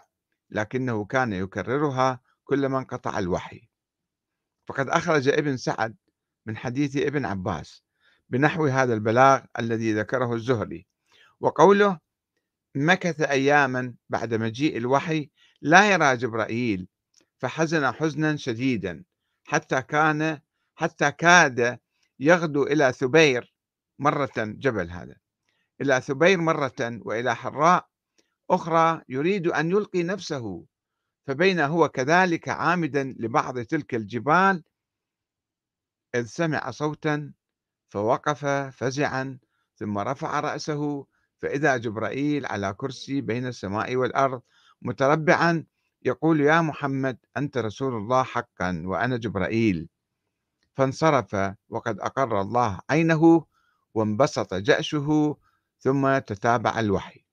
لكنه 0.50 1.06
كان 1.06 1.34
يكررها 1.34 2.20
كلما 2.44 2.80
انقطع 2.80 3.20
الوحي. 3.20 3.70
فقد 4.68 4.90
أخرج 4.90 5.28
ابن 5.28 5.58
سعد 5.58 5.96
من 6.46 6.58
حديث 6.58 6.98
ابن 6.98 7.26
عباس 7.26 7.84
بنحو 8.30 8.66
هذا 8.66 8.94
البلاغ 8.94 9.42
الذي 9.60 9.94
ذكره 9.94 10.34
الزهري 10.34 10.88
وقوله 11.40 12.00
مكث 12.76 13.22
أياما 13.22 13.94
بعد 14.10 14.34
مجيء 14.34 14.78
الوحي 14.78 15.30
لا 15.62 15.92
يرى 15.92 16.18
جبرائيل 16.18 16.88
فحزن 17.38 17.92
حزنا 17.92 18.36
شديدا 18.36 19.04
حتى 19.44 19.82
كان 19.82 20.40
حتى 20.76 21.12
كاد 21.12 21.80
يغدو 22.20 22.64
إلى 22.64 22.94
ثبير 22.94 23.56
مرة 24.00 24.34
جبل 24.38 24.90
هذا 24.90 25.16
إلى 25.82 26.02
ثبير 26.02 26.38
مرة 26.38 26.76
وإلى 26.82 27.36
حراء 27.36 27.90
أخرى 28.50 29.02
يريد 29.10 29.48
أن 29.48 29.72
يلقي 29.72 30.04
نفسه 30.04 30.66
فبين 31.28 31.60
هو 31.60 31.90
كذلك 31.90 32.50
عامدا 32.50 33.16
لبعض 33.20 33.60
تلك 33.60 33.96
الجبال. 33.96 34.64
إذ 36.16 36.26
سمع 36.26 36.72
صوتا 36.72 37.34
فوقف 37.90 38.46
فزعا 38.46 39.40
ثم 39.76 39.98
رفع 39.98 40.40
رأسه 40.40 41.06
فإذا 41.38 41.78
جبرائيل 41.78 42.46
على 42.46 42.74
كرسي 42.74 43.22
بين 43.22 43.48
السماء 43.48 43.96
والأرض 43.96 44.42
متربعا 44.82 45.66
يقول 46.06 46.42
يا 46.42 46.62
محمد 46.62 47.18
أنت 47.38 47.58
رسول 47.58 47.94
الله 47.94 48.24
حقا 48.24 48.84
وأنا 48.86 49.18
جبرائيل. 49.18 49.90
فانصرف 50.74 51.36
وقد 51.70 52.00
أقر 52.00 52.42
الله 52.42 52.80
عينه 52.90 53.46
وانبسط 53.94 54.54
جأشه 54.54 55.38
ثم 55.80 56.18
تتابع 56.18 56.80
الوحي. 56.80 57.25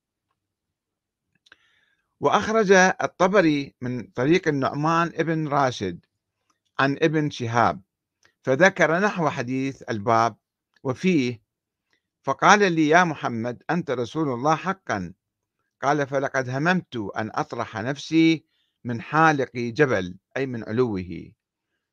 وأخرج 2.23 2.73
الطبري 2.73 3.75
من 3.81 4.03
طريق 4.03 4.49
النعمان 4.49 5.13
ابن 5.15 5.49
راشد 5.49 6.07
عن 6.79 6.97
ابن 7.03 7.31
شهاب 7.31 7.83
فذكر 8.43 8.99
نحو 8.99 9.29
حديث 9.29 9.83
الباب 9.91 10.37
وفيه 10.83 11.43
فقال 12.23 12.73
لي 12.73 12.89
يا 12.89 13.05
محمد 13.05 13.63
أنت 13.71 13.91
رسول 13.91 14.29
الله 14.29 14.55
حقا. 14.55 15.13
قال 15.83 16.07
فلقد 16.07 16.49
هممت 16.49 16.97
أن 16.97 17.31
أطرح 17.35 17.77
نفسي 17.77 18.45
من 18.85 19.01
حالق 19.01 19.51
جبل 19.57 20.17
أي 20.37 20.47
من 20.47 20.65
علوه. 20.65 21.33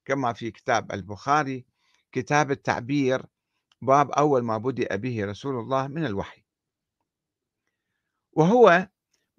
كما 0.05 0.33
في 0.33 0.51
كتاب 0.51 0.91
البخاري 0.91 1.65
كتاب 2.11 2.51
التعبير 2.51 3.25
باب 3.81 4.11
أول 4.11 4.43
ما 4.43 4.57
بدأ 4.57 4.95
به 4.95 5.25
رسول 5.25 5.59
الله 5.59 5.87
من 5.87 6.05
الوحي. 6.05 6.43
وهو 8.31 8.87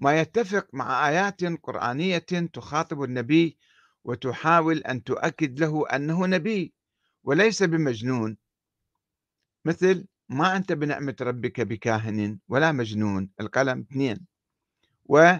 ما 0.01 0.21
يتفق 0.21 0.67
مع 0.73 1.09
آيات 1.09 1.45
قرآنية 1.45 2.19
تخاطب 2.53 3.03
النبي 3.03 3.59
وتحاول 4.05 4.79
أن 4.79 5.05
تؤكد 5.05 5.61
له 5.61 5.89
أنه 5.89 6.27
نبي 6.27 6.75
وليس 7.25 7.63
بمجنون. 7.63 8.37
مثل 9.65 10.07
ما 10.29 10.57
أنت 10.57 10.73
بنعمة 10.73 11.17
ربك 11.21 11.61
بكاهن 11.61 12.39
ولا 12.49 12.73
مجنون 12.73 13.31
القلم 13.41 13.81
اثنين. 13.81 14.27
و 15.05 15.37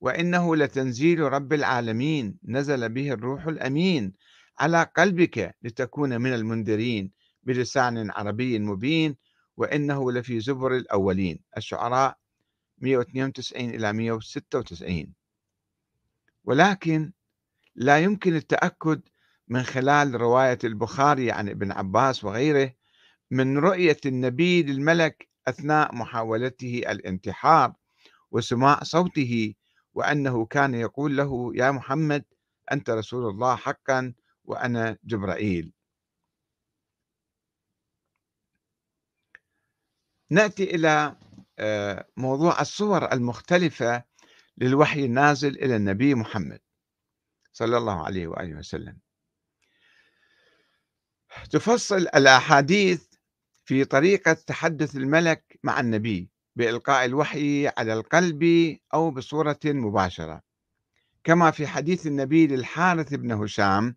وإنه 0.00 0.56
لتنزيل 0.56 1.20
رب 1.20 1.52
العالمين 1.52 2.38
نزل 2.44 2.88
به 2.88 3.12
الروح 3.12 3.46
الأمين 3.46 4.12
على 4.58 4.82
قلبك 4.96 5.56
لتكون 5.62 6.20
من 6.20 6.34
المنذرين 6.34 7.10
بلسان 7.42 8.10
عربي 8.10 8.58
مبين 8.58 9.16
وإنه 9.56 10.12
لفي 10.12 10.40
زبر 10.40 10.76
الأولين 10.76 11.40
الشعراء 11.56 12.18
192 12.78 13.70
إلى 13.70 13.92
196 13.92 15.14
ولكن 16.44 17.12
لا 17.74 17.98
يمكن 17.98 18.36
التأكد 18.36 19.00
من 19.48 19.62
خلال 19.62 20.20
رواية 20.20 20.58
البخاري 20.64 21.32
عن 21.32 21.48
ابن 21.48 21.72
عباس 21.72 22.24
وغيره 22.24 22.74
من 23.30 23.58
رؤية 23.58 23.96
النبي 24.06 24.62
للملك 24.62 25.28
أثناء 25.48 25.94
محاولته 25.94 26.82
الانتحار 26.88 27.72
وسماع 28.30 28.82
صوته 28.82 29.54
وأنه 29.94 30.46
كان 30.46 30.74
يقول 30.74 31.16
له 31.16 31.52
يا 31.54 31.70
محمد 31.70 32.24
أنت 32.72 32.90
رسول 32.90 33.30
الله 33.30 33.56
حقا 33.56 34.14
وأنا 34.44 34.98
جبرائيل. 35.04 35.72
نأتي 40.30 40.64
إلى 40.74 41.16
موضوع 42.16 42.60
الصور 42.60 43.12
المختلفة 43.12 44.04
للوحي 44.58 45.04
النازل 45.04 45.58
إلى 45.58 45.76
النبي 45.76 46.14
محمد 46.14 46.60
صلى 47.52 47.76
الله 47.76 48.04
عليه 48.06 48.26
وآله 48.26 48.58
وسلم. 48.58 48.98
تفصل 51.50 51.96
الأحاديث 51.96 53.04
في 53.64 53.84
طريقة 53.84 54.32
تحدث 54.32 54.96
الملك 54.96 55.58
مع 55.62 55.80
النبي 55.80 56.30
بإلقاء 56.56 57.04
الوحي 57.04 57.68
على 57.68 57.92
القلب 57.92 58.44
أو 58.94 59.10
بصورة 59.10 59.60
مباشرة. 59.64 60.42
كما 61.24 61.50
في 61.50 61.66
حديث 61.66 62.06
النبي 62.06 62.46
للحارث 62.46 63.14
بن 63.14 63.32
هشام 63.32 63.96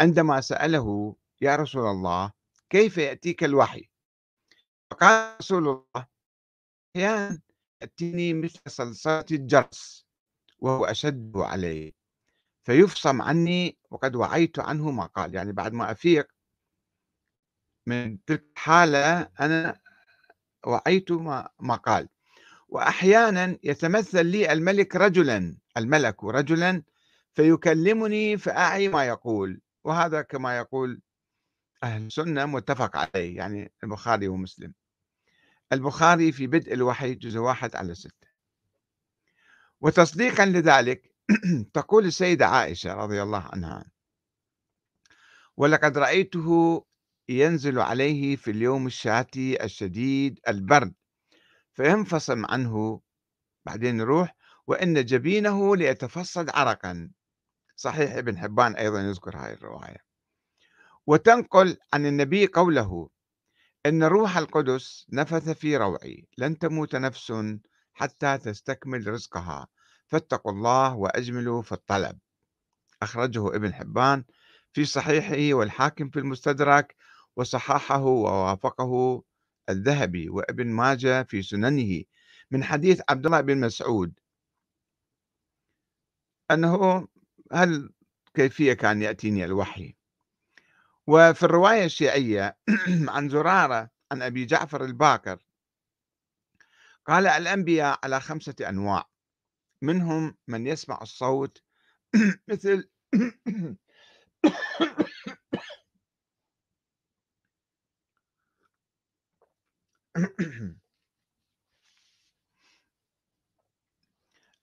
عندما 0.00 0.40
سأله 0.40 1.16
يا 1.40 1.56
رسول 1.56 1.86
الله 1.86 2.32
كيف 2.70 2.98
يأتيك 2.98 3.44
الوحي؟ 3.44 3.88
فقال 4.90 5.36
رسول 5.40 5.68
الله 5.68 6.06
أحيانا 6.96 7.40
يأتيني 7.82 8.34
مثل 8.34 8.60
صلصلة 8.68 9.24
الجرس 9.32 10.06
وهو 10.58 10.84
أشد 10.84 11.36
عليه 11.36 11.92
فيفصم 12.64 13.22
عني 13.22 13.78
وقد 13.90 14.16
وعيت 14.16 14.58
عنه 14.58 14.90
ما 14.90 15.06
قال. 15.06 15.34
يعني 15.34 15.52
بعد 15.52 15.72
ما 15.72 15.90
أفيق 15.90 16.28
من 17.86 18.24
تلك 18.24 18.44
الحالة 18.56 19.20
أنا 19.40 19.80
وعيت 20.66 21.12
ما, 21.12 21.48
ما 21.60 21.74
قال. 21.74 22.08
وأحيانا 22.68 23.58
يتمثل 23.62 24.26
لي 24.26 24.52
الملك 24.52 24.96
رجلا 24.96 25.56
الملك 25.76 26.24
رجلا 26.24 26.82
فيكلمني 27.34 28.36
فأعي 28.38 28.88
ما 28.88 29.04
يقول. 29.04 29.60
وهذا 29.84 30.22
كما 30.22 30.56
يقول 30.56 31.00
أهل 31.82 32.06
السنة 32.06 32.46
متفق 32.46 32.96
عليه 32.96 33.36
يعني 33.36 33.72
البخاري 33.84 34.28
ومسلم. 34.28 34.74
البخاري 35.72 36.32
في 36.32 36.46
بدء 36.46 36.74
الوحي 36.74 37.14
جزء 37.14 37.38
واحد 37.38 37.76
على 37.76 37.94
ستة. 37.94 38.28
وتصديقا 39.80 40.46
لذلك 40.46 41.14
تقول 41.74 42.06
السيدة 42.06 42.46
عائشة 42.46 42.94
رضي 42.94 43.22
الله 43.22 43.48
عنها 43.52 43.84
ولقد 45.56 45.98
رأيته 45.98 46.84
ينزل 47.28 47.78
عليه 47.78 48.36
في 48.36 48.50
اليوم 48.50 48.86
الشاتي 48.86 49.64
الشديد 49.64 50.40
البرد 50.48 50.94
فينفصم 51.72 52.46
عنه. 52.46 53.00
بعدين 53.66 54.00
يروح 54.00 54.36
وإن 54.66 55.04
جبينه 55.04 55.76
ليتفصد 55.76 56.50
عرقا. 56.50 57.10
صحيح 57.76 58.12
ابن 58.12 58.38
حبان 58.38 58.76
أيضا 58.76 59.00
يذكر 59.00 59.36
هذه 59.36 59.52
الرواية. 59.52 60.06
وتنقل 61.06 61.76
عن 61.92 62.06
النبي 62.06 62.46
قوله 62.46 63.08
إن 63.86 64.02
روح 64.02 64.36
القدس 64.36 65.06
نفث 65.12 65.48
في 65.48 65.76
روعي 65.76 66.28
لن 66.38 66.58
تموت 66.58 66.96
نفس 66.96 67.32
حتى 67.92 68.38
تستكمل 68.38 69.06
رزقها. 69.06 69.68
فاتقوا 70.06 70.52
الله 70.52 70.94
وأجملوا 70.96 71.62
في 71.62 71.72
الطلب. 71.72 72.18
أخرجه 73.02 73.56
ابن 73.56 73.74
حبان 73.74 74.24
في 74.72 74.84
صحيحه 74.84 75.54
والحاكم 75.54 76.10
في 76.10 76.18
المستدرك 76.18 76.96
وصححه 77.36 78.04
ووافقه 78.04 79.22
الذهبي 79.68 80.28
وابن 80.28 80.66
ماجه 80.66 81.22
في 81.22 81.42
سننه 81.42 82.02
من 82.50 82.64
حديث 82.64 83.00
عبد 83.08 83.26
الله 83.26 83.40
بن 83.40 83.60
مسعود. 83.60 84.20
أنه 86.50 87.08
هل 87.52 87.90
كيفية 88.34 88.72
كان 88.72 89.02
يأتيني 89.02 89.44
الوحي؟ 89.44 89.96
وفي 91.06 91.42
الرواية 91.42 91.84
الشيعية 91.84 92.58
عن 93.14 93.28
زرارة 93.28 93.90
عن 94.12 94.22
أبي 94.22 94.44
جعفر 94.44 94.84
الباكر 94.84 95.38
قال 97.06 97.26
الأنبياء 97.26 97.98
على 98.04 98.20
خمسة 98.20 98.54
أنواع 98.68 99.04
منهم 99.82 100.36
من 100.48 100.66
يسمع 100.66 101.02
الصوت 101.02 101.62
مثل 102.48 102.90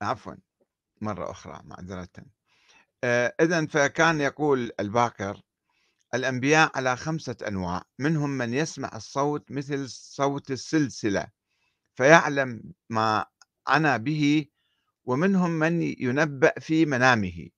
عفوا 0.02 0.36
مرة 1.02 1.32
أخرى 1.32 1.62
معذرة. 1.64 2.10
آه، 3.04 3.36
إذا 3.42 3.66
فكان 3.66 4.22
يقول 4.22 4.72
الباكر 4.80 5.42
الأنبياء 6.14 6.72
على 6.76 6.96
خمسة 6.96 7.36
أنواع 7.48 7.84
منهم 8.00 8.30
من 8.30 8.54
يسمع 8.54 8.92
الصوت 8.96 9.52
مثل 9.52 9.90
صوت 9.90 10.52
السلسلة 10.52 11.28
فيعلم 11.96 12.74
ما 12.90 13.26
أنا 13.70 13.98
به 13.98 14.46
ومنهم 15.06 15.50
من 15.52 15.82
ينبأ 15.82 16.54
في 16.60 16.86
منامه 16.86 17.50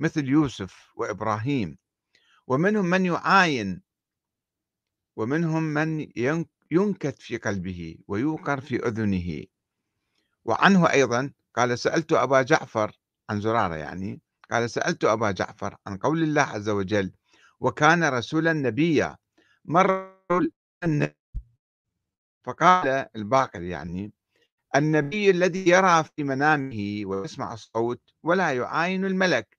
مثل 0.00 0.28
يوسف 0.28 0.92
وإبراهيم 0.96 1.78
ومنهم 2.46 2.84
من 2.84 3.06
يعاين 3.06 3.82
ومنهم 5.16 5.62
من 5.62 6.08
ينكت 6.70 7.22
في 7.22 7.36
قلبه 7.36 7.98
ويوقر 8.08 8.60
في 8.60 8.86
أذنه. 8.86 9.44
وعنه 10.44 10.90
أيضا 10.90 11.32
قال 11.54 11.78
سألت 11.78 12.12
أبا 12.12 12.42
جعفر 12.42 12.98
عن 13.30 13.40
زرارة 13.40 13.74
يعني 13.74 14.20
قال 14.50 14.70
سألت 14.70 15.04
أبا 15.04 15.30
جعفر 15.30 15.76
عن 15.86 15.96
قول 15.96 16.22
الله 16.22 16.42
عز 16.42 16.68
وجل 16.68 17.12
وكان 17.60 18.04
رسولا 18.04 18.52
نبيا. 18.52 19.16
مر 19.64 20.16
فقال 22.46 23.06
الباقر 23.16 23.62
يعني 23.62 24.12
النبي 24.76 25.30
الذي 25.30 25.68
يرى 25.68 26.04
في 26.04 26.24
منامه 26.24 27.02
ويسمع 27.04 27.52
الصوت 27.52 28.00
ولا 28.22 28.52
يعاين 28.52 29.04
الملك. 29.04 29.58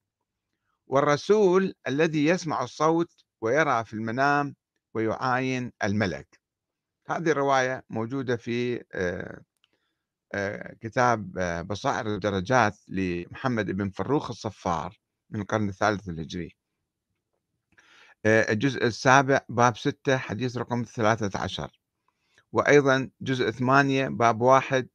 والرسول 0.87 1.73
الذي 1.87 2.25
يسمع 2.25 2.63
الصوت 2.63 3.11
ويرى 3.41 3.85
في 3.85 3.93
المنام 3.93 4.55
ويعاين 4.93 5.71
الملك. 5.83 6.39
هذه 7.09 7.31
الرواية 7.31 7.83
موجودة 7.89 8.35
في 8.37 8.83
آه، 8.93 9.41
آه، 10.33 10.75
كتاب 10.81 11.37
آه، 11.37 11.61
بصائر 11.61 12.07
الدرجات 12.07 12.77
لمحمد 12.87 13.71
بن 13.71 13.89
فروخ 13.89 14.29
الصفار 14.29 14.99
من 15.29 15.41
القرن 15.41 15.69
الثالث 15.69 16.09
الهجري 16.09 16.56
الجزء 18.27 18.85
السابع 18.85 19.41
باب 19.49 19.77
ستة 19.77 20.17
حديث 20.17 20.57
رقم 20.57 20.83
ثلاثة 20.83 21.39
عشر. 21.39 21.79
وأيضا 22.51 23.09
جزء 23.21 23.51
ثمانية 23.51 24.07
باب 24.07 24.41
واحد 24.41 24.87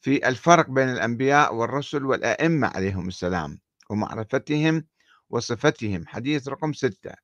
في 0.00 0.28
الفرق 0.28 0.70
بين 0.70 0.88
الأنبياء 0.88 1.54
والرسل 1.54 2.04
والأئمة 2.04 2.68
عليهم 2.68 3.08
السلام 3.08 3.60
ومعرفتهم 3.90 4.84
وصفتهم 5.30 6.06
حديث 6.06 6.48
رقم 6.48 6.72
ستة. 6.72 7.14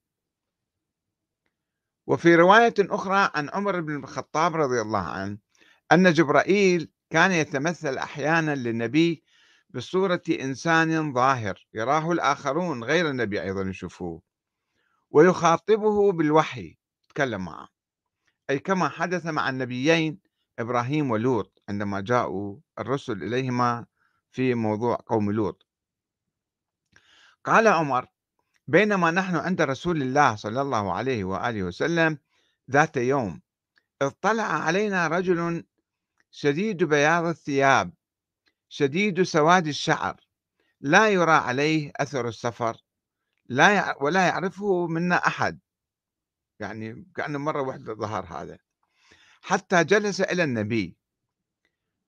وفي 2.06 2.34
رواية 2.34 2.74
أخرى 2.80 3.30
عن 3.34 3.50
عمر 3.52 3.80
بن 3.80 3.96
الخطاب 3.96 4.56
رضي 4.56 4.80
الله 4.80 5.06
عنه 5.08 5.38
أن 5.92 6.12
جبرائيل 6.12 6.90
كان 7.10 7.32
يتمثل 7.32 7.98
أحيانا 7.98 8.54
للنبي 8.54 9.24
بصورة 9.70 10.22
إنسان 10.40 11.12
ظاهر 11.14 11.66
يراه 11.74 12.12
الآخرون 12.12 12.84
غير 12.84 13.10
النبي 13.10 13.42
أيضا 13.42 13.62
يشوفوه. 13.62 14.31
ويخاطبه 15.12 16.12
بالوحي 16.12 16.78
يتكلم 17.04 17.44
معه. 17.44 17.68
أي 18.50 18.58
كما 18.58 18.88
حدث 18.88 19.26
مع 19.26 19.48
النبيين 19.48 20.18
إبراهيم 20.58 21.10
ولوط 21.10 21.62
عندما 21.68 22.00
جاءوا 22.00 22.56
الرسل 22.78 23.22
إليهما 23.22 23.86
في 24.30 24.54
موضوع 24.54 24.98
قوم 25.06 25.30
لوط. 25.30 25.66
قال 27.44 27.68
عمر 27.68 28.06
بينما 28.66 29.10
نحن 29.10 29.36
عند 29.36 29.62
رسول 29.62 30.02
الله 30.02 30.36
صلى 30.36 30.60
الله 30.60 30.92
عليه 30.92 31.24
وآله 31.24 31.62
وسلم 31.62 32.18
ذات 32.70 32.96
يوم 32.96 33.40
اطلع 34.02 34.42
علينا 34.42 35.08
رجل 35.08 35.64
شديد 36.30 36.84
بياض 36.84 37.24
الثياب 37.24 37.92
شديد 38.68 39.22
سواد 39.22 39.66
الشعر 39.66 40.20
لا 40.80 41.08
يرى 41.08 41.32
عليه 41.32 41.92
أثر 41.96 42.28
السفر 42.28 42.76
لا 43.52 44.02
ولا 44.02 44.26
يعرفه 44.26 44.86
منا 44.86 45.26
أحد. 45.26 45.60
يعني 46.60 47.06
كأنه 47.16 47.38
مرة 47.38 47.62
واحدة 47.62 47.94
ظهر 47.94 48.24
هذا. 48.24 48.58
حتى 49.42 49.84
جلس 49.84 50.20
إلى 50.20 50.44
النبي 50.44 50.96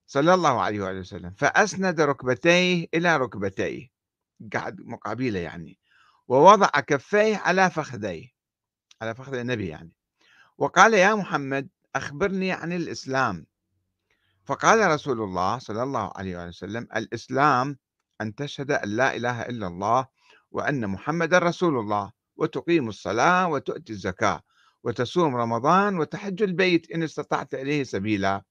صلى 0.06 0.34
الله 0.34 0.60
عليه 0.60 0.80
وآله 0.80 1.00
وسلم 1.00 1.30
فأسند 1.30 2.00
ركبتيه 2.00 2.86
إلى 2.94 3.16
ركبتيه 3.16 3.88
قعد 4.52 4.80
مقابله 4.80 5.38
يعني 5.38 5.78
ووضع 6.28 6.66
كفيه 6.66 7.36
على 7.36 7.70
فخذيه 7.70 8.28
على 9.02 9.14
فخذ 9.14 9.34
النبي 9.34 9.68
يعني. 9.68 9.92
وقال 10.58 10.94
يا 10.94 11.14
محمد 11.14 11.68
أخبرني 11.96 12.52
عن 12.52 12.72
الإسلام. 12.72 13.46
فقال 14.44 14.90
رسول 14.90 15.22
الله 15.22 15.58
صلى 15.58 15.82
الله 15.82 16.12
عليه 16.16 16.48
وسلم 16.48 16.88
الإسلام 16.96 17.78
أن 18.20 18.34
تشهد 18.34 18.70
أن 18.70 18.88
لا 18.88 19.16
إله 19.16 19.42
إلا 19.42 19.66
الله 19.66 20.06
وأن 20.54 20.86
محمد 20.86 21.34
رسول 21.34 21.78
الله 21.78 22.12
وتقيم 22.36 22.88
الصلاة 22.88 23.48
وتؤتي 23.48 23.92
الزكاة 23.92 24.42
وتصوم 24.84 25.36
رمضان 25.36 25.98
وتحج 25.98 26.42
البيت 26.42 26.90
إن 26.90 27.02
استطعت 27.02 27.54
إليه 27.54 27.84
سبيلا. 27.84 28.42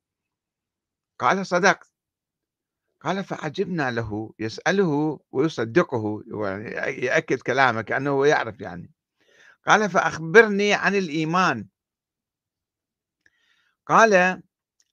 قال 1.20 1.48
صدقت 1.48 1.92
قال 3.02 3.24
فعجبنا 3.24 3.92
له 3.92 4.34
يسأله 4.40 5.20
ويصدقه 5.32 6.24
يأكد 6.88 7.42
كلامه 7.42 7.82
كأنه 7.82 8.28
يعرف 8.28 8.62
يعني. 8.62 8.92
قال 9.68 9.90
فأخبرني 9.90 10.74
عن 10.74 10.96
الإيمان. 10.96 11.68
قال 13.86 14.42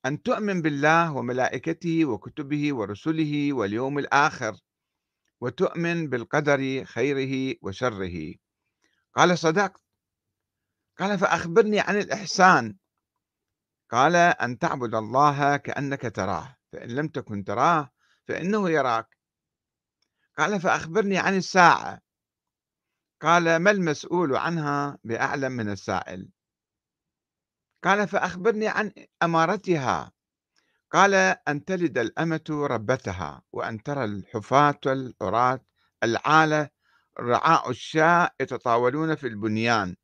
أن 0.06 0.22
تؤمن 0.22 0.62
بالله 0.62 1.12
وملائكته 1.12 2.04
وكتبه 2.04 2.74
ورسله 2.74 3.52
واليوم 3.52 3.98
الآخر. 3.98 4.56
وتؤمن 5.40 6.08
بالقدر 6.08 6.84
خيره 6.84 7.56
وشره. 7.62 8.34
قال 9.14 9.38
صدقت. 9.38 9.82
قال 10.98 11.18
فأخبرني 11.18 11.80
عن 11.80 11.96
الإحسان. 11.96 12.76
قال 13.90 14.16
أن 14.16 14.58
تعبد 14.58 14.94
الله 14.94 15.56
كأنك 15.56 16.00
تراه 16.00 16.56
فإن 16.72 16.88
لم 16.88 17.08
تكن 17.08 17.44
تراه 17.44 17.90
فإنه 18.28 18.70
يراك. 18.70 19.16
قال 20.38 20.60
فأخبرني 20.60 21.18
عن 21.18 21.36
الساعة. 21.36 22.00
قال 23.20 23.56
ما 23.56 23.70
المسؤول 23.70 24.36
عنها 24.36 24.98
بأعلم 25.04 25.52
من 25.52 25.68
السائل. 25.68 26.28
قال 27.84 28.08
فأخبرني 28.08 28.68
عن 28.68 28.92
أمارتها. 29.22 30.12
قال 30.92 31.14
أن 31.48 31.64
تلد 31.64 31.98
الأمة 31.98 32.44
ربتها 32.50 33.42
وأن 33.52 33.82
ترى 33.82 34.04
الحفاة 34.04 34.80
العراة 34.86 35.60
العالة 36.02 36.68
رعاء 37.20 37.70
الشاء 37.70 38.34
يتطاولون 38.40 39.14
في 39.14 39.26
البنيان. 39.26 39.96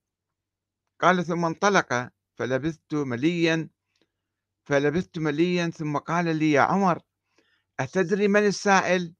قال 1.01 1.25
ثم 1.25 1.44
انطلق 1.44 2.11
فلبثت 2.35 2.94
مليا 2.94 3.68
فلبثت 4.64 5.18
مليا 5.18 5.70
ثم 5.70 5.96
قال 5.99 6.37
لي 6.37 6.53
يا 6.53 6.61
عمر 6.61 6.99
أتدري 7.81 8.29
من 8.29 8.46
السائل؟ 8.46 9.14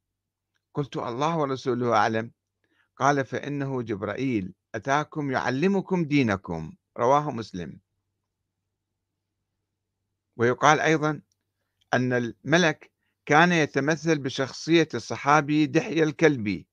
قلت 0.75 0.97
الله 0.97 1.39
ورسوله 1.39 1.97
أعلم. 1.97 2.33
قال 2.97 3.25
فإنه 3.25 3.83
جبرائيل 3.83 4.55
أتاكم 4.75 5.31
يعلمكم 5.31 6.05
دينكم. 6.05 6.73
رواه 6.99 7.31
مسلم. 7.31 7.81
ويقال 10.37 10.81
أيضا 10.81 11.23
أن 11.95 12.13
الملك 12.13 12.91
كان 13.27 13.53
يتمثل 13.53 14.19
بشخصية 14.19 14.89
الصحابي 14.95 15.67
دحية 15.67 16.03
الكلبي 16.03 16.67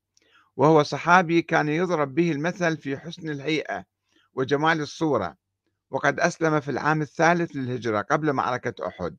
وهو 0.56 0.84
صحابي 0.84 1.41
كان 1.41 1.69
يضرب 1.69 2.15
به 2.15 2.32
المثل 2.32 2.78
في 2.78 2.97
حسن 2.97 3.30
الهيئة 3.30 3.86
وجمال 4.34 4.82
الصورة 4.82 5.38
وقد 5.89 6.19
أسلم 6.19 6.60
في 6.60 6.71
العام 6.71 7.02
الثالث 7.02 7.52
للهجرة 7.56 8.02
قبل 8.02 8.34
معركة 8.34 8.88
أحد. 8.88 9.17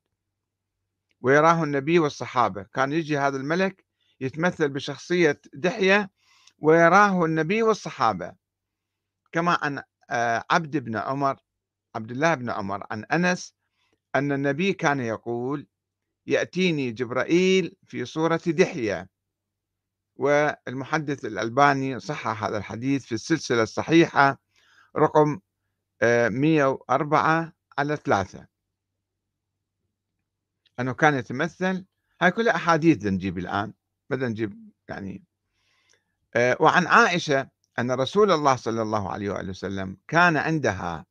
ويراه 1.21 1.63
النبي 1.63 1.99
والصحابة 1.99 2.63
كان 2.63 2.93
يجي 2.93 3.17
هذا 3.17 3.37
الملك 3.37 3.85
يتمثل 4.19 4.69
بشخصية 4.69 5.41
دحية 5.53 6.11
ويراه 6.59 7.25
النبي 7.25 7.63
والصحابة. 7.63 8.33
كما 9.31 9.53
أن 9.53 9.83
آه، 10.09 10.45
عبد 10.51 10.77
بن 10.77 10.95
عمر 10.97 11.35
عبد 11.95 12.11
الله 12.11 12.33
بن 12.33 12.49
عمر 12.49 12.87
عن 12.91 13.03
أنس 13.03 13.55
أن 14.15 14.31
النبي 14.31 14.73
كان 14.73 14.99
يقول 14.99 15.67
يأتيني 16.27 16.91
جبرائيل 16.91 17.75
في 17.83 18.05
صورة 18.05 18.41
دحية. 18.47 19.09
والمحدث 20.15 21.25
الألباني 21.25 21.99
صحح 21.99 22.43
هذا 22.43 22.57
الحديث 22.57 23.05
في 23.05 23.11
السلسلة 23.11 23.63
الصحيحة 23.63 24.41
رقم 24.97 25.39
104 26.29 27.39
آه، 27.41 27.53
على 27.77 27.95
3 27.97 28.47
أنه 30.79 30.93
كان 30.93 31.13
يتمثل. 31.13 31.85
هاي 32.21 32.31
كلها 32.31 32.55
أحاديث 32.55 33.05
نجيب 33.05 33.37
الآن. 33.37 33.73
بدنا 34.09 34.27
نجيب 34.27 34.71
يعني 34.89 35.23
آه، 36.35 36.57
وعن 36.59 36.87
عائشة 36.87 37.49
أن 37.79 37.91
رسول 37.91 38.31
الله 38.31 38.55
صلى 38.55 38.81
الله 38.81 39.11
عليه 39.11 39.29
وآله 39.29 39.49
وسلم 39.49 39.97
كان 40.07 40.37
عندها 40.37 41.05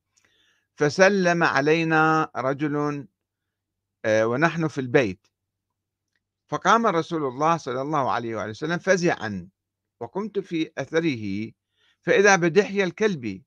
فسلم 0.77 1.43
علينا 1.43 2.31
رجل 2.37 3.07
ونحن 4.07 4.69
في 4.69 4.81
البيت. 4.81 5.27
فقام 6.49 6.87
رسول 6.87 7.25
الله 7.27 7.57
صلى 7.57 7.83
الله 7.83 8.11
عليه 8.11 8.37
وآله 8.37 8.51
وسلم 8.51 8.79
فزعا 8.79 9.49
وقمت 10.01 10.39
في 10.39 10.73
أثره 10.79 11.53
فإذا 12.03 12.37
بدحي 12.37 12.85
الكلب. 12.85 13.43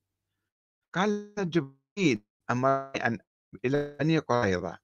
قال 0.94 1.34
جبريل 1.38 2.24
أمر 2.50 2.92
أن 3.06 3.18
إلى 3.64 3.96
بني 4.00 4.18
قريظة. 4.18 4.78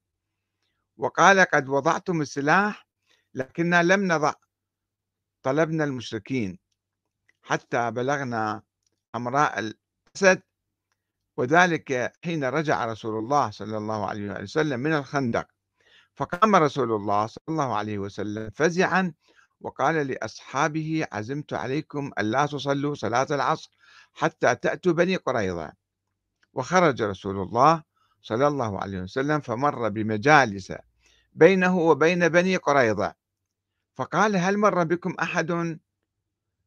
وقال 0.96 1.40
قد 1.40 1.68
وضعتم 1.68 2.20
السلاح 2.20 2.86
لكننا 3.34 3.82
لم 3.82 4.12
نضع. 4.12 4.34
طلبنا 5.42 5.84
المشركين. 5.84 6.58
حتى 7.42 7.90
بلغنا 7.90 8.62
أمراء 9.14 9.58
الأسد 9.58 10.42
وذلك 11.36 12.12
حين 12.24 12.44
رجع 12.44 12.84
رسول 12.84 13.18
الله 13.18 13.50
صلى 13.50 13.76
الله 13.76 14.06
عليه 14.06 14.42
وسلم 14.42 14.80
من 14.80 14.92
الخندق. 14.92 15.53
فقام 16.14 16.56
رسول 16.56 16.92
الله 16.92 17.26
صلى 17.26 17.42
الله 17.48 17.76
عليه 17.76 17.98
وسلم 17.98 18.50
فزعا 18.50 19.12
وقال 19.60 20.06
لأصحابه 20.06 21.06
عزمت 21.12 21.52
عليكم 21.52 22.10
ألا 22.18 22.46
تصلوا 22.46 22.94
صلاة 22.94 23.26
العصر 23.30 23.70
حتى 24.12 24.54
تأتوا 24.54 24.92
بني 24.92 25.16
قريظة. 25.16 25.72
وخرج 26.52 27.02
رسول 27.02 27.42
الله 27.42 27.82
صلى 28.22 28.46
الله 28.46 28.80
عليه 28.80 29.00
وسلم 29.00 29.40
فمر 29.40 29.88
بمجالس 29.88 30.72
بينه 31.32 31.78
وبين 31.78 32.28
بني 32.28 32.56
قريظة. 32.56 33.14
فقال 33.94 34.36
هل 34.36 34.58
مر 34.58 34.84
بكم 34.84 35.14
أحد؟ 35.22 35.78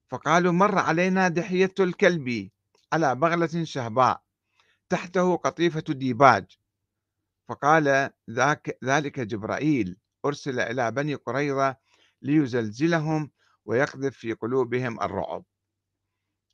فقالوا 0.10 0.52
مر 0.54 0.78
علينا 0.78 1.28
دحية 1.28 1.74
الكلب 1.80 2.50
على 2.94 3.16
بغلة 3.16 3.64
شهباء 3.64 4.22
تحته 4.90 5.36
قطيفة 5.36 5.84
ديباج. 5.90 6.58
فقال 7.50 8.10
ذاك 8.30 8.78
ذلك 8.84 9.20
جبرائيل 9.20 9.98
أرسل 10.26 10.60
إلى 10.60 10.92
بني 10.92 11.16
قريظة 11.16 11.76
ليزلزلهم 12.22 13.32
ويقذف 13.66 14.18
في 14.18 14.34
قلوبهم 14.34 15.02
الرعب. 15.02 15.44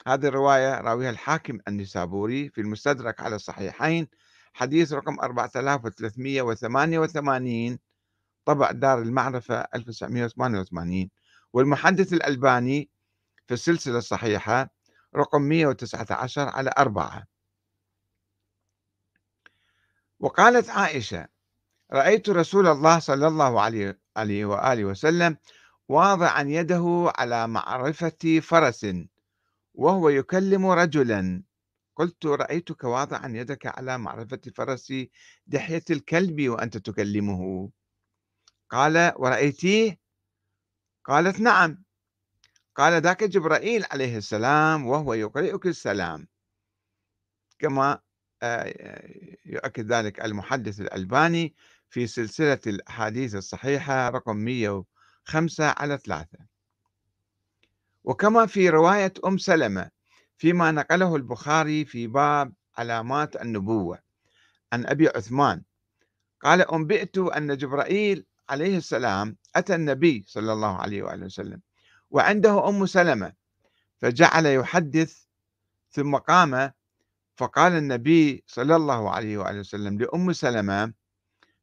هذه 0.07 0.27
الرواية 0.27 0.81
راويها 0.81 1.09
الحاكم 1.09 1.59
النسابوري 1.67 2.49
في 2.49 2.61
المستدرك 2.61 3.21
على 3.21 3.35
الصحيحين 3.35 4.07
حديث 4.53 4.93
رقم 4.93 5.19
4388 5.19 7.79
طبع 8.45 8.71
دار 8.71 9.01
المعرفة 9.01 9.55
1988 9.75 11.09
والمحدث 11.53 12.13
الألباني 12.13 12.89
في 13.47 13.53
السلسلة 13.53 13.97
الصحيحة 13.97 14.69
رقم 15.15 15.41
119 15.41 16.49
على 16.49 16.71
أربعة. 16.77 17.32
وقالت 20.23 20.69
عائشة 20.69 21.27
رأيت 21.91 22.29
رسول 22.29 22.67
الله 22.67 22.99
صلى 22.99 23.27
الله 23.27 23.61
عليه, 23.61 23.99
وآله 24.45 24.85
وسلم 24.85 25.37
واضعا 25.87 26.41
يده 26.41 27.11
على 27.17 27.47
معرفة 27.47 28.39
فرس 28.41 28.87
وهو 29.73 30.09
يكلم 30.09 30.65
رجلا. 30.65 31.43
قلت 31.95 32.25
رأيتك 32.25 32.83
واضعا 32.83 33.27
يدك 33.27 33.65
على 33.65 33.97
معرفة 33.97 34.41
فرس 34.55 34.93
دحية 35.47 35.83
الكلب 35.89 36.49
وأنت 36.49 36.77
تكلمه. 36.77 37.69
قال 38.69 39.13
ورأيتيه؟ 39.15 39.99
قالت 41.05 41.39
نعم. 41.39 41.83
قال 42.75 43.01
ذاك 43.01 43.23
جبرائيل 43.23 43.85
عليه 43.91 44.17
السلام 44.17 44.87
وهو 44.87 45.13
يقرئك 45.13 45.65
السلام. 45.65 46.27
كما 47.59 47.99
يؤكد 49.45 49.93
ذلك 49.93 50.25
المحدث 50.25 50.79
الألباني 50.81 51.55
في 51.89 52.07
سلسلة 52.07 52.59
الأحاديث 52.67 53.35
الصحيحة 53.35 54.09
رقم 54.09 54.37
105 54.37 55.75
على 55.77 55.97
3 55.97 56.27
وكما 58.03 58.45
في 58.45 58.69
رواية 58.69 59.13
أم 59.25 59.37
سلمة 59.37 59.89
فيما 60.37 60.71
نقله 60.71 61.15
البخاري 61.15 61.85
في 61.85 62.07
باب 62.07 62.53
علامات 62.77 63.41
النبوة 63.41 63.99
عن 64.73 64.85
أبي 64.85 65.07
عثمان 65.07 65.61
قال 66.41 66.61
أنبئت 66.61 67.17
أن 67.17 67.57
جبرائيل 67.57 68.25
عليه 68.49 68.77
السلام 68.77 69.37
أتى 69.55 69.75
النبي 69.75 70.23
صلى 70.27 70.53
الله 70.53 70.77
عليه 70.77 71.03
وآله 71.03 71.25
وسلم 71.25 71.61
وعنده 72.11 72.69
أم 72.69 72.85
سلمة 72.85 73.33
فجعل 74.01 74.45
يحدث 74.45 75.23
ثم 75.89 76.15
قام 76.15 76.71
فقال 77.35 77.73
النبي 77.73 78.43
صلى 78.47 78.75
الله 78.75 79.09
عليه 79.11 79.37
وآله 79.37 79.59
وسلم 79.59 79.99
لأم 79.99 80.33
سلمة 80.33 80.93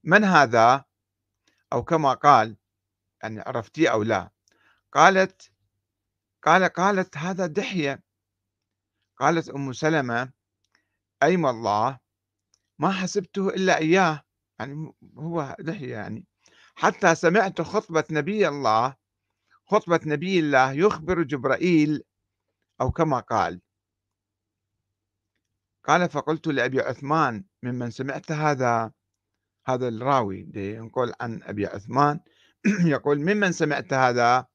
من 0.04 0.24
هذا؟ 0.24 0.84
أو 1.72 1.84
كما 1.84 2.12
قال 2.14 2.56
يعني 3.22 3.40
عرفتي 3.40 3.90
أو 3.90 4.02
لا 4.02 4.30
قالت 4.92 5.50
قال 6.42 6.64
قالت 6.64 7.16
هذا 7.16 7.46
دحية. 7.46 8.02
قالت 9.16 9.48
أم 9.48 9.72
سلمة 9.72 10.32
أيم 11.22 11.46
الله 11.46 11.98
ما 12.78 12.92
حسبته 12.92 13.48
إلا 13.48 13.78
إياه. 13.78 14.22
يعني 14.58 14.92
هو 15.18 15.56
دحية 15.58 15.92
يعني. 15.92 16.26
حتى 16.74 17.14
سمعت 17.14 17.60
خطبة 17.60 18.04
نبي 18.10 18.48
الله 18.48 18.96
خطبة 19.66 20.00
نبي 20.06 20.38
الله 20.38 20.72
يخبر 20.72 21.22
جبرائيل. 21.22 22.02
أو 22.80 22.90
كما 22.90 23.20
قال. 23.20 23.60
قال 25.90 26.10
فقلت 26.10 26.46
لأبي 26.46 26.80
عثمان 26.80 27.44
ممن 27.62 27.90
سمعت 27.90 28.32
هذا 28.32 28.92
هذا 29.66 29.88
الراوي 29.88 30.50
ينقل 30.54 31.12
عن 31.20 31.42
أبي 31.42 31.66
عثمان 31.66 32.20
يقول 32.94 33.20
ممن 33.20 33.52
سمعت 33.52 33.92
هذا؟ 33.92 34.46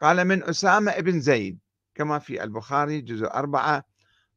قال 0.00 0.24
من 0.24 0.44
أسامة 0.44 0.92
ابن 0.92 1.20
زيد 1.20 1.58
كما 1.94 2.18
في 2.18 2.42
البخاري 2.44 3.00
جزء 3.00 3.26
أربعة 3.26 3.84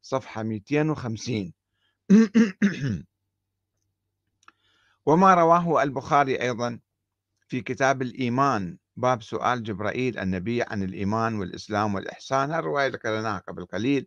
صفحة 0.02 0.42
250 0.42 1.52
وما 5.06 5.34
رواه 5.34 5.82
البخاري 5.82 6.42
أيضا 6.42 6.80
في 7.48 7.60
كتاب 7.60 8.02
الإيمان 8.02 8.78
باب 8.96 9.22
سؤال 9.22 9.62
جبرائيل 9.62 10.18
النبي 10.18 10.62
عن 10.62 10.82
الإيمان 10.82 11.34
والإسلام 11.34 11.94
والإحسان 11.94 12.54
الرواية 12.54 12.86
اللي 12.86 12.98
قرأناها 12.98 13.38
قبل 13.38 13.66
قليل 13.66 14.06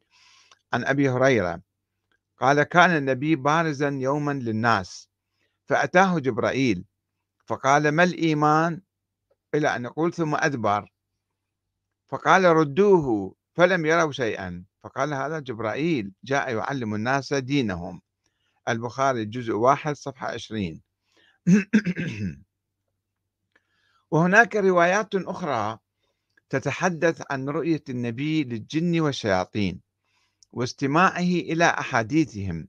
عن 0.74 0.86
أبي 0.86 1.10
هريرة. 1.10 1.71
قال 2.42 2.64
كان 2.64 2.98
النبي 2.98 3.36
بارزا 3.36 3.90
يوما 3.90 4.32
للناس 4.32 5.10
فأتاه 5.66 6.20
جبرائيل 6.20 6.86
فقال 7.46 7.90
ما 7.90 8.04
الإيمان؟ 8.04 8.82
إلى 9.56 9.76
أن 9.76 9.86
يقول 9.86 10.14
ثم 10.14 10.36
أدبر 10.36 10.92
فقال 12.10 12.44
ردوه 12.44 13.36
فلم 13.54 13.86
يروا 13.86 14.12
شيئا 14.12 14.66
فقال 14.84 15.14
هذا 15.14 15.40
جبرائيل 15.40 16.12
جاء 16.24 16.56
يعلم 16.56 16.96
الناس 16.96 17.34
دينهم 17.34 18.02
البخاري 18.70 19.26
جزء 19.26 19.54
واحد 19.54 19.96
صفحة 19.96 20.28
عشرين. 20.28 20.82
وهناك 24.12 24.56
روايات 24.56 25.16
أخرى 25.16 25.80
تتحدث 26.50 27.22
عن 27.32 27.50
رؤية 27.50 27.84
النبي 27.90 28.44
للجن 28.44 29.00
والشياطين. 29.00 29.82
واستماعه 30.54 31.20
إلى 31.20 31.66
أحاديثهم 31.66 32.68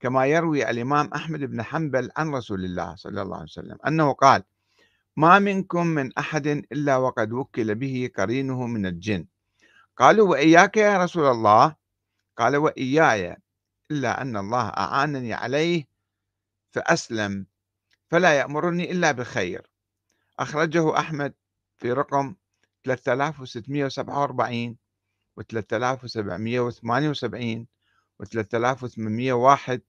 كما 0.00 0.26
يروي 0.26 0.70
الإمام 0.70 1.10
أحمد 1.14 1.40
بن 1.40 1.62
حنبل 1.62 2.10
عن 2.16 2.30
رسول 2.34 2.64
الله 2.64 2.96
صلى 2.96 3.22
الله 3.22 3.36
عليه 3.36 3.44
وسلم 3.44 3.78
أنه 3.86 4.12
قال 4.12 4.42
ما 5.16 5.38
منكم 5.38 5.86
من 5.86 6.18
أحد 6.18 6.46
إلا 6.46 6.96
وقد 6.96 7.32
وكل 7.32 7.74
به 7.74 8.10
قرينه 8.16 8.66
من 8.66 8.86
الجن. 8.86 9.26
قالوا 9.96 10.28
وإياك 10.28 10.76
يا 10.76 10.98
رسول 11.04 11.26
الله؟ 11.26 11.76
قال 12.36 12.56
وإياي 12.56 13.36
إلا 13.90 14.22
أن 14.22 14.36
الله 14.36 14.68
أعانني 14.68 15.34
عليه 15.34 15.88
فأسلم 16.70 17.46
فلا 18.10 18.32
يأمرني 18.32 18.92
إلا 18.92 19.12
بخير. 19.12 19.70
أخرجه 20.38 20.98
أحمد 20.98 21.34
في 21.78 21.92
رقم 21.92 22.34
3647 22.84 24.76
و 25.38 25.42
3778 25.42 27.66
و3801 28.22 29.80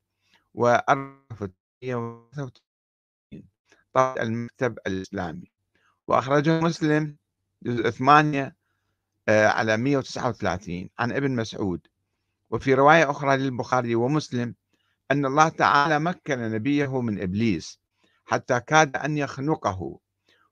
و 0.54 0.68
4833 0.68 2.62
طبعة 3.94 4.22
المكتب 4.22 4.78
الإسلامي. 4.88 5.52
وأخرجه 6.08 6.60
مسلم 6.60 7.16
جزء 7.64 7.90
8 7.90 8.56
آه، 9.30 9.48
على 9.48 9.78
139 9.78 10.90
عن 11.00 11.12
ابن 11.12 11.36
مسعود. 11.36 11.88
وفي 12.52 12.74
رواية 12.74 13.12
أخرى 13.12 13.38
للبخاري 13.38 13.96
ومسلم 13.96 14.56
أن 15.12 15.26
الله 15.26 15.50
تعالى 15.50 16.00
مكن 16.00 16.52
نبيه 16.52 17.02
من 17.02 17.22
إبليس 17.22 17.80
حتى 18.26 18.60
كاد 18.60 18.96
أن 18.96 19.18
يخنقه 19.18 20.00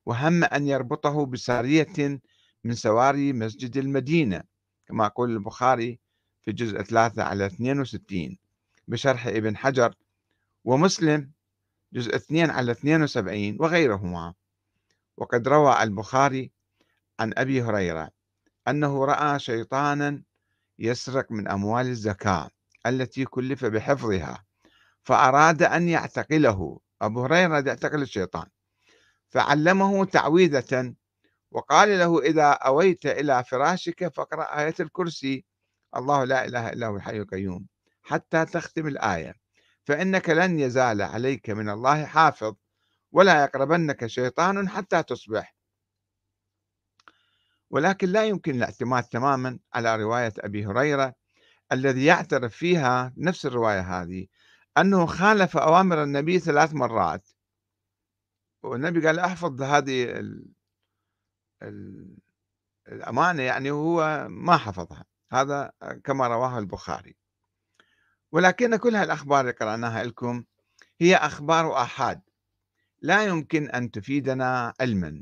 وهم 0.05 0.43
أن 0.43 0.67
يربطه 0.67 1.25
بسارية 1.25 2.19
من 2.63 2.73
سواري 2.73 3.33
مسجد 3.33 3.77
المدينة. 3.77 4.56
كما 4.87 5.05
يقول 5.05 5.31
البخاري 5.31 5.99
في 6.41 6.51
جزء 6.51 6.81
3 6.81 7.23
على 7.23 7.45
62 7.45 8.37
بشرح 8.87 9.27
ابن 9.27 9.57
حجر 9.57 9.95
ومسلم 10.65 11.31
جزء 11.93 12.15
2 12.15 12.49
على 12.49 12.71
72 12.71 13.57
وغيرهما. 13.59 14.33
وقد 15.17 15.47
روى 15.47 15.83
البخاري 15.83 16.51
عن 17.19 17.33
أبي 17.37 17.61
هريرة 17.61 18.09
أنه 18.67 19.05
رأى 19.05 19.39
شيطانا 19.39 20.23
يسرق 20.79 21.31
من 21.31 21.47
أموال 21.47 21.87
الزكاة 21.87 22.49
التي 22.85 23.25
كلف 23.25 23.65
بحفظها 23.65 24.45
فأراد 25.03 25.63
أن 25.63 25.89
يعتقله. 25.89 26.79
أبو 27.01 27.23
هريرة 27.23 27.59
يعتقل 27.67 28.01
الشيطان. 28.01 28.47
فعلمه 29.29 30.05
تعويذة 30.05 30.95
وقال 31.51 31.89
له 31.89 32.19
إذا 32.21 32.51
أويت 32.51 33.05
إلى 33.05 33.43
فراشك 33.43 34.07
فاقرأ 34.07 34.59
آية 34.59 34.75
الكرسي. 34.79 35.45
الله 35.95 36.23
لا 36.23 36.45
إله 36.45 36.69
إلا 36.69 36.87
هو 36.87 36.95
الحي 36.95 37.17
القيوم. 37.17 37.67
حتى 38.03 38.45
تختم 38.45 38.87
الآية. 38.87 39.35
فإنك 39.83 40.29
لن 40.29 40.59
يزال 40.59 41.01
عليك 41.01 41.49
من 41.49 41.69
الله 41.69 42.05
حافظ 42.05 42.55
ولا 43.11 43.43
يقربنك 43.43 44.07
شيطان 44.07 44.69
حتى 44.69 45.03
تصبح. 45.03 45.55
ولكن 47.69 48.09
لا 48.09 48.25
يمكن 48.25 48.55
الاعتماد 48.55 49.03
تماما 49.03 49.59
على 49.73 49.95
رواية 49.95 50.33
أبي 50.39 50.65
هريرة 50.65 51.13
الذي 51.71 52.05
يعترف 52.05 52.55
فيها 52.55 53.13
نفس 53.17 53.45
الرواية 53.45 54.01
هذه 54.01 54.27
أنه 54.77 55.05
خالف 55.05 55.57
أوامر 55.57 56.03
النبي 56.03 56.39
ثلاث 56.39 56.73
مرات. 56.73 57.27
والنبي 58.63 59.07
قال 59.07 59.19
أحفظ 59.19 59.61
هذه 59.61 60.21
الأمانة 62.87 63.43
يعني 63.43 63.71
هو 63.71 64.27
ما 64.29 64.57
حفظها. 64.57 65.05
هذا 65.31 65.71
كما 66.03 66.27
رواه 66.27 66.59
البخاري. 66.59 67.15
ولكن 68.31 68.75
كل 68.75 68.95
هالأخبار 68.95 69.41
اللي 69.41 69.51
قرأناها 69.51 70.03
لكم 70.03 70.43
هي 71.01 71.15
أخبار 71.15 71.81
آحاد 71.81 72.21
لا 73.01 73.25
يمكن 73.25 73.69
أن 73.69 73.91
تفيدنا 73.91 74.73
علما. 74.79 75.21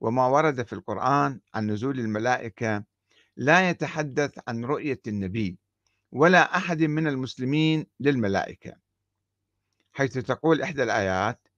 وما 0.00 0.26
ورد 0.26 0.66
في 0.66 0.72
القرآن 0.72 1.40
عن 1.54 1.70
نزول 1.70 2.00
الملائكة 2.00 2.84
لا 3.36 3.70
يتحدث 3.70 4.38
عن 4.48 4.64
رؤية 4.64 5.00
النبي 5.06 5.58
ولا 6.12 6.56
أحد 6.56 6.82
من 6.82 7.06
المسلمين 7.06 7.86
للملائكة. 8.00 8.76
حيث 9.92 10.18
تقول 10.18 10.62
إحدى 10.62 10.82
الآيات 10.82 11.48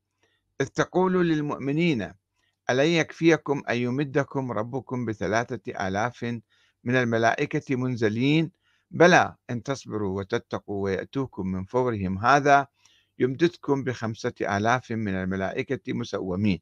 إذ 0.61 0.66
تقول 0.66 1.28
للمؤمنين 1.28 2.12
ألن 2.70 2.87
يكفيكم 2.87 3.62
أن 3.70 3.76
يمدكم 3.76 4.52
ربكم 4.52 5.05
بثلاثة 5.05 5.88
آلاف 5.88 6.22
من 6.85 6.96
الملائكة 6.96 7.76
منزلين؟ 7.76 8.50
بلى 8.90 9.35
إن 9.50 9.62
تصبروا 9.62 10.18
وتتقوا 10.18 10.85
ويأتوكم 10.85 11.46
من 11.46 11.64
فورهم. 11.64 12.18
هذا 12.18 12.66
يمددكم 13.18 13.85
بخمسة 13.85 14.33
آلاف 14.40 14.90
من 14.90 15.14
الملائكة 15.14 15.92
مسومين. 15.92 16.61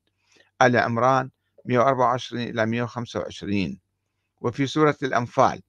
آل 0.63 0.77
عمران 0.77 1.31
124 1.65 2.43
إلى 2.43 2.67
125 2.67 3.79
وفي 4.41 4.67
سورة 4.67 4.97
الأنفال 5.03 5.63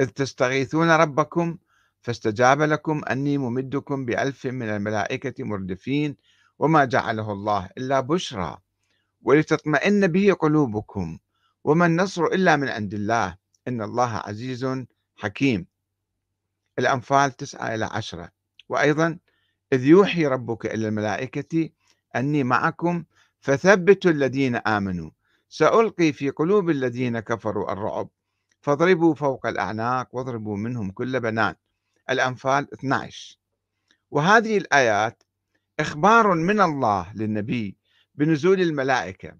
إذ 0.00 0.06
تستغيثون 0.06 0.90
ربكم 0.90 1.58
فاستجاب 2.02 2.62
لكم 2.62 3.02
أني 3.10 3.38
ممدكم 3.38 4.04
بألف 4.04 4.46
من 4.46 4.68
الملائكة 4.68 5.44
مردفين 5.44 6.16
وما 6.58 6.84
جعله 6.84 7.32
الله 7.32 7.68
إلا 7.78 8.00
بشرى. 8.00 8.58
ولتطمئن 9.22 10.06
به 10.06 10.32
قلوبكم 10.32 11.18
وما 11.64 11.86
النصر 11.86 12.24
إلا 12.24 12.56
من 12.56 12.68
عند 12.68 12.94
الله 12.94 13.36
إن 13.68 13.82
الله 13.82 14.16
عزيز 14.16 14.84
حكيم. 15.16 15.66
الأنفال 16.78 17.36
تسعة 17.36 17.74
إلى 17.74 17.84
عشرة. 17.84 18.30
وأيضا 18.68 19.18
إذ 19.72 19.84
يوحي 19.84 20.26
ربك 20.26 20.66
إلى 20.66 20.88
الملائكة 20.88 21.70
أني 22.16 22.44
معكم 22.44 23.04
فثبتوا 23.40 24.10
الذين 24.10 24.56
آمنوا. 24.56 25.10
سألقي 25.48 26.12
في 26.12 26.30
قلوب 26.30 26.70
الذين 26.70 27.20
كفروا 27.20 27.72
الرعب. 27.72 28.08
فاضربوا 28.60 29.14
فوق 29.14 29.46
الأعناق 29.46 30.08
واضربوا 30.12 30.56
منهم 30.56 30.90
كل 30.90 31.20
بنان. 31.20 31.54
الأنفال 32.10 32.74
12 32.74 33.38
وهذه 34.10 34.56
الآيات 34.58 35.22
إخبار 35.80 36.34
من 36.34 36.60
الله 36.60 37.12
للنبي 37.14 37.76
بنزول 38.14 38.60
الملائكة. 38.60 39.38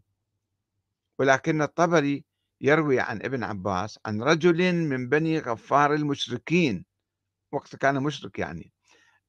ولكن 1.18 1.62
الطبري 1.62 2.24
يروي 2.60 3.00
عن 3.00 3.16
ابن 3.16 3.44
عباس 3.44 3.98
عن 4.06 4.22
رجل 4.22 4.74
من 4.74 5.08
بني 5.08 5.38
غفار 5.38 5.94
المشركين. 5.94 6.84
وقت 7.52 7.76
كان 7.76 8.02
مشرك 8.02 8.38
يعني. 8.38 8.72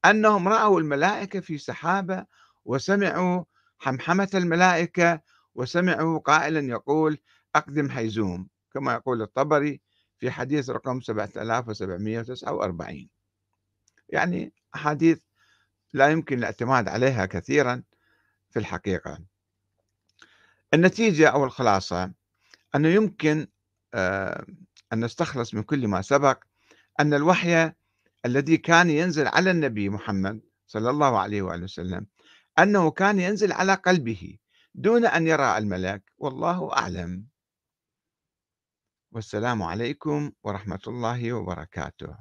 أنهم 0.04 0.48
رأوا 0.48 0.80
الملائكة 0.80 1.40
في 1.40 1.58
سحابة 1.58 2.26
وسمعوا 2.64 3.44
حمحمة 3.78 4.30
الملائكة 4.34 5.20
وسمعوا 5.54 6.18
قائلا 6.18 6.60
يقول 6.60 7.18
أقدم 7.54 7.90
حيزوم 7.90 8.48
كما 8.72 8.92
يقول 8.92 9.22
الطبري 9.22 9.80
في 10.18 10.30
حديث 10.30 10.70
رقم 10.70 11.00
7749 11.00 13.08
يعني 14.08 14.52
أحاديث 14.74 15.18
لا 15.92 16.10
يمكن 16.10 16.38
الاعتماد 16.38 16.88
عليها 16.88 17.26
كثيرا 17.26 17.82
في 18.50 18.58
الحقيقة. 18.58 19.33
النتيجة 20.74 21.28
أو 21.28 21.44
الخلاصة 21.44 22.12
أنه 22.74 22.88
يمكن 22.88 23.46
آه، 23.94 24.46
أن 24.92 25.04
نستخلص 25.04 25.54
من 25.54 25.62
كل 25.62 25.88
ما 25.88 26.02
سبق 26.02 26.44
أن 27.00 27.14
الوحي 27.14 27.72
الذي 28.26 28.56
كان 28.56 28.90
ينزل 28.90 29.26
على 29.26 29.50
النبي 29.50 29.88
محمد 29.88 30.40
صلى 30.66 30.90
الله 30.90 31.18
عليه 31.18 31.42
وآله 31.42 31.64
وسلم 31.64 32.06
أنه 32.58 32.90
كان 32.90 33.20
ينزل 33.20 33.52
على 33.52 33.74
قلبه 33.74 34.38
دون 34.74 35.06
أن 35.06 35.26
يرى 35.26 35.58
الملك 35.58 36.02
والله 36.18 36.72
أعلم. 36.72 37.26
والسلام 39.12 39.62
عليكم 39.62 40.32
ورحمة 40.42 40.80
الله 40.86 41.32
وبركاته. 41.32 42.16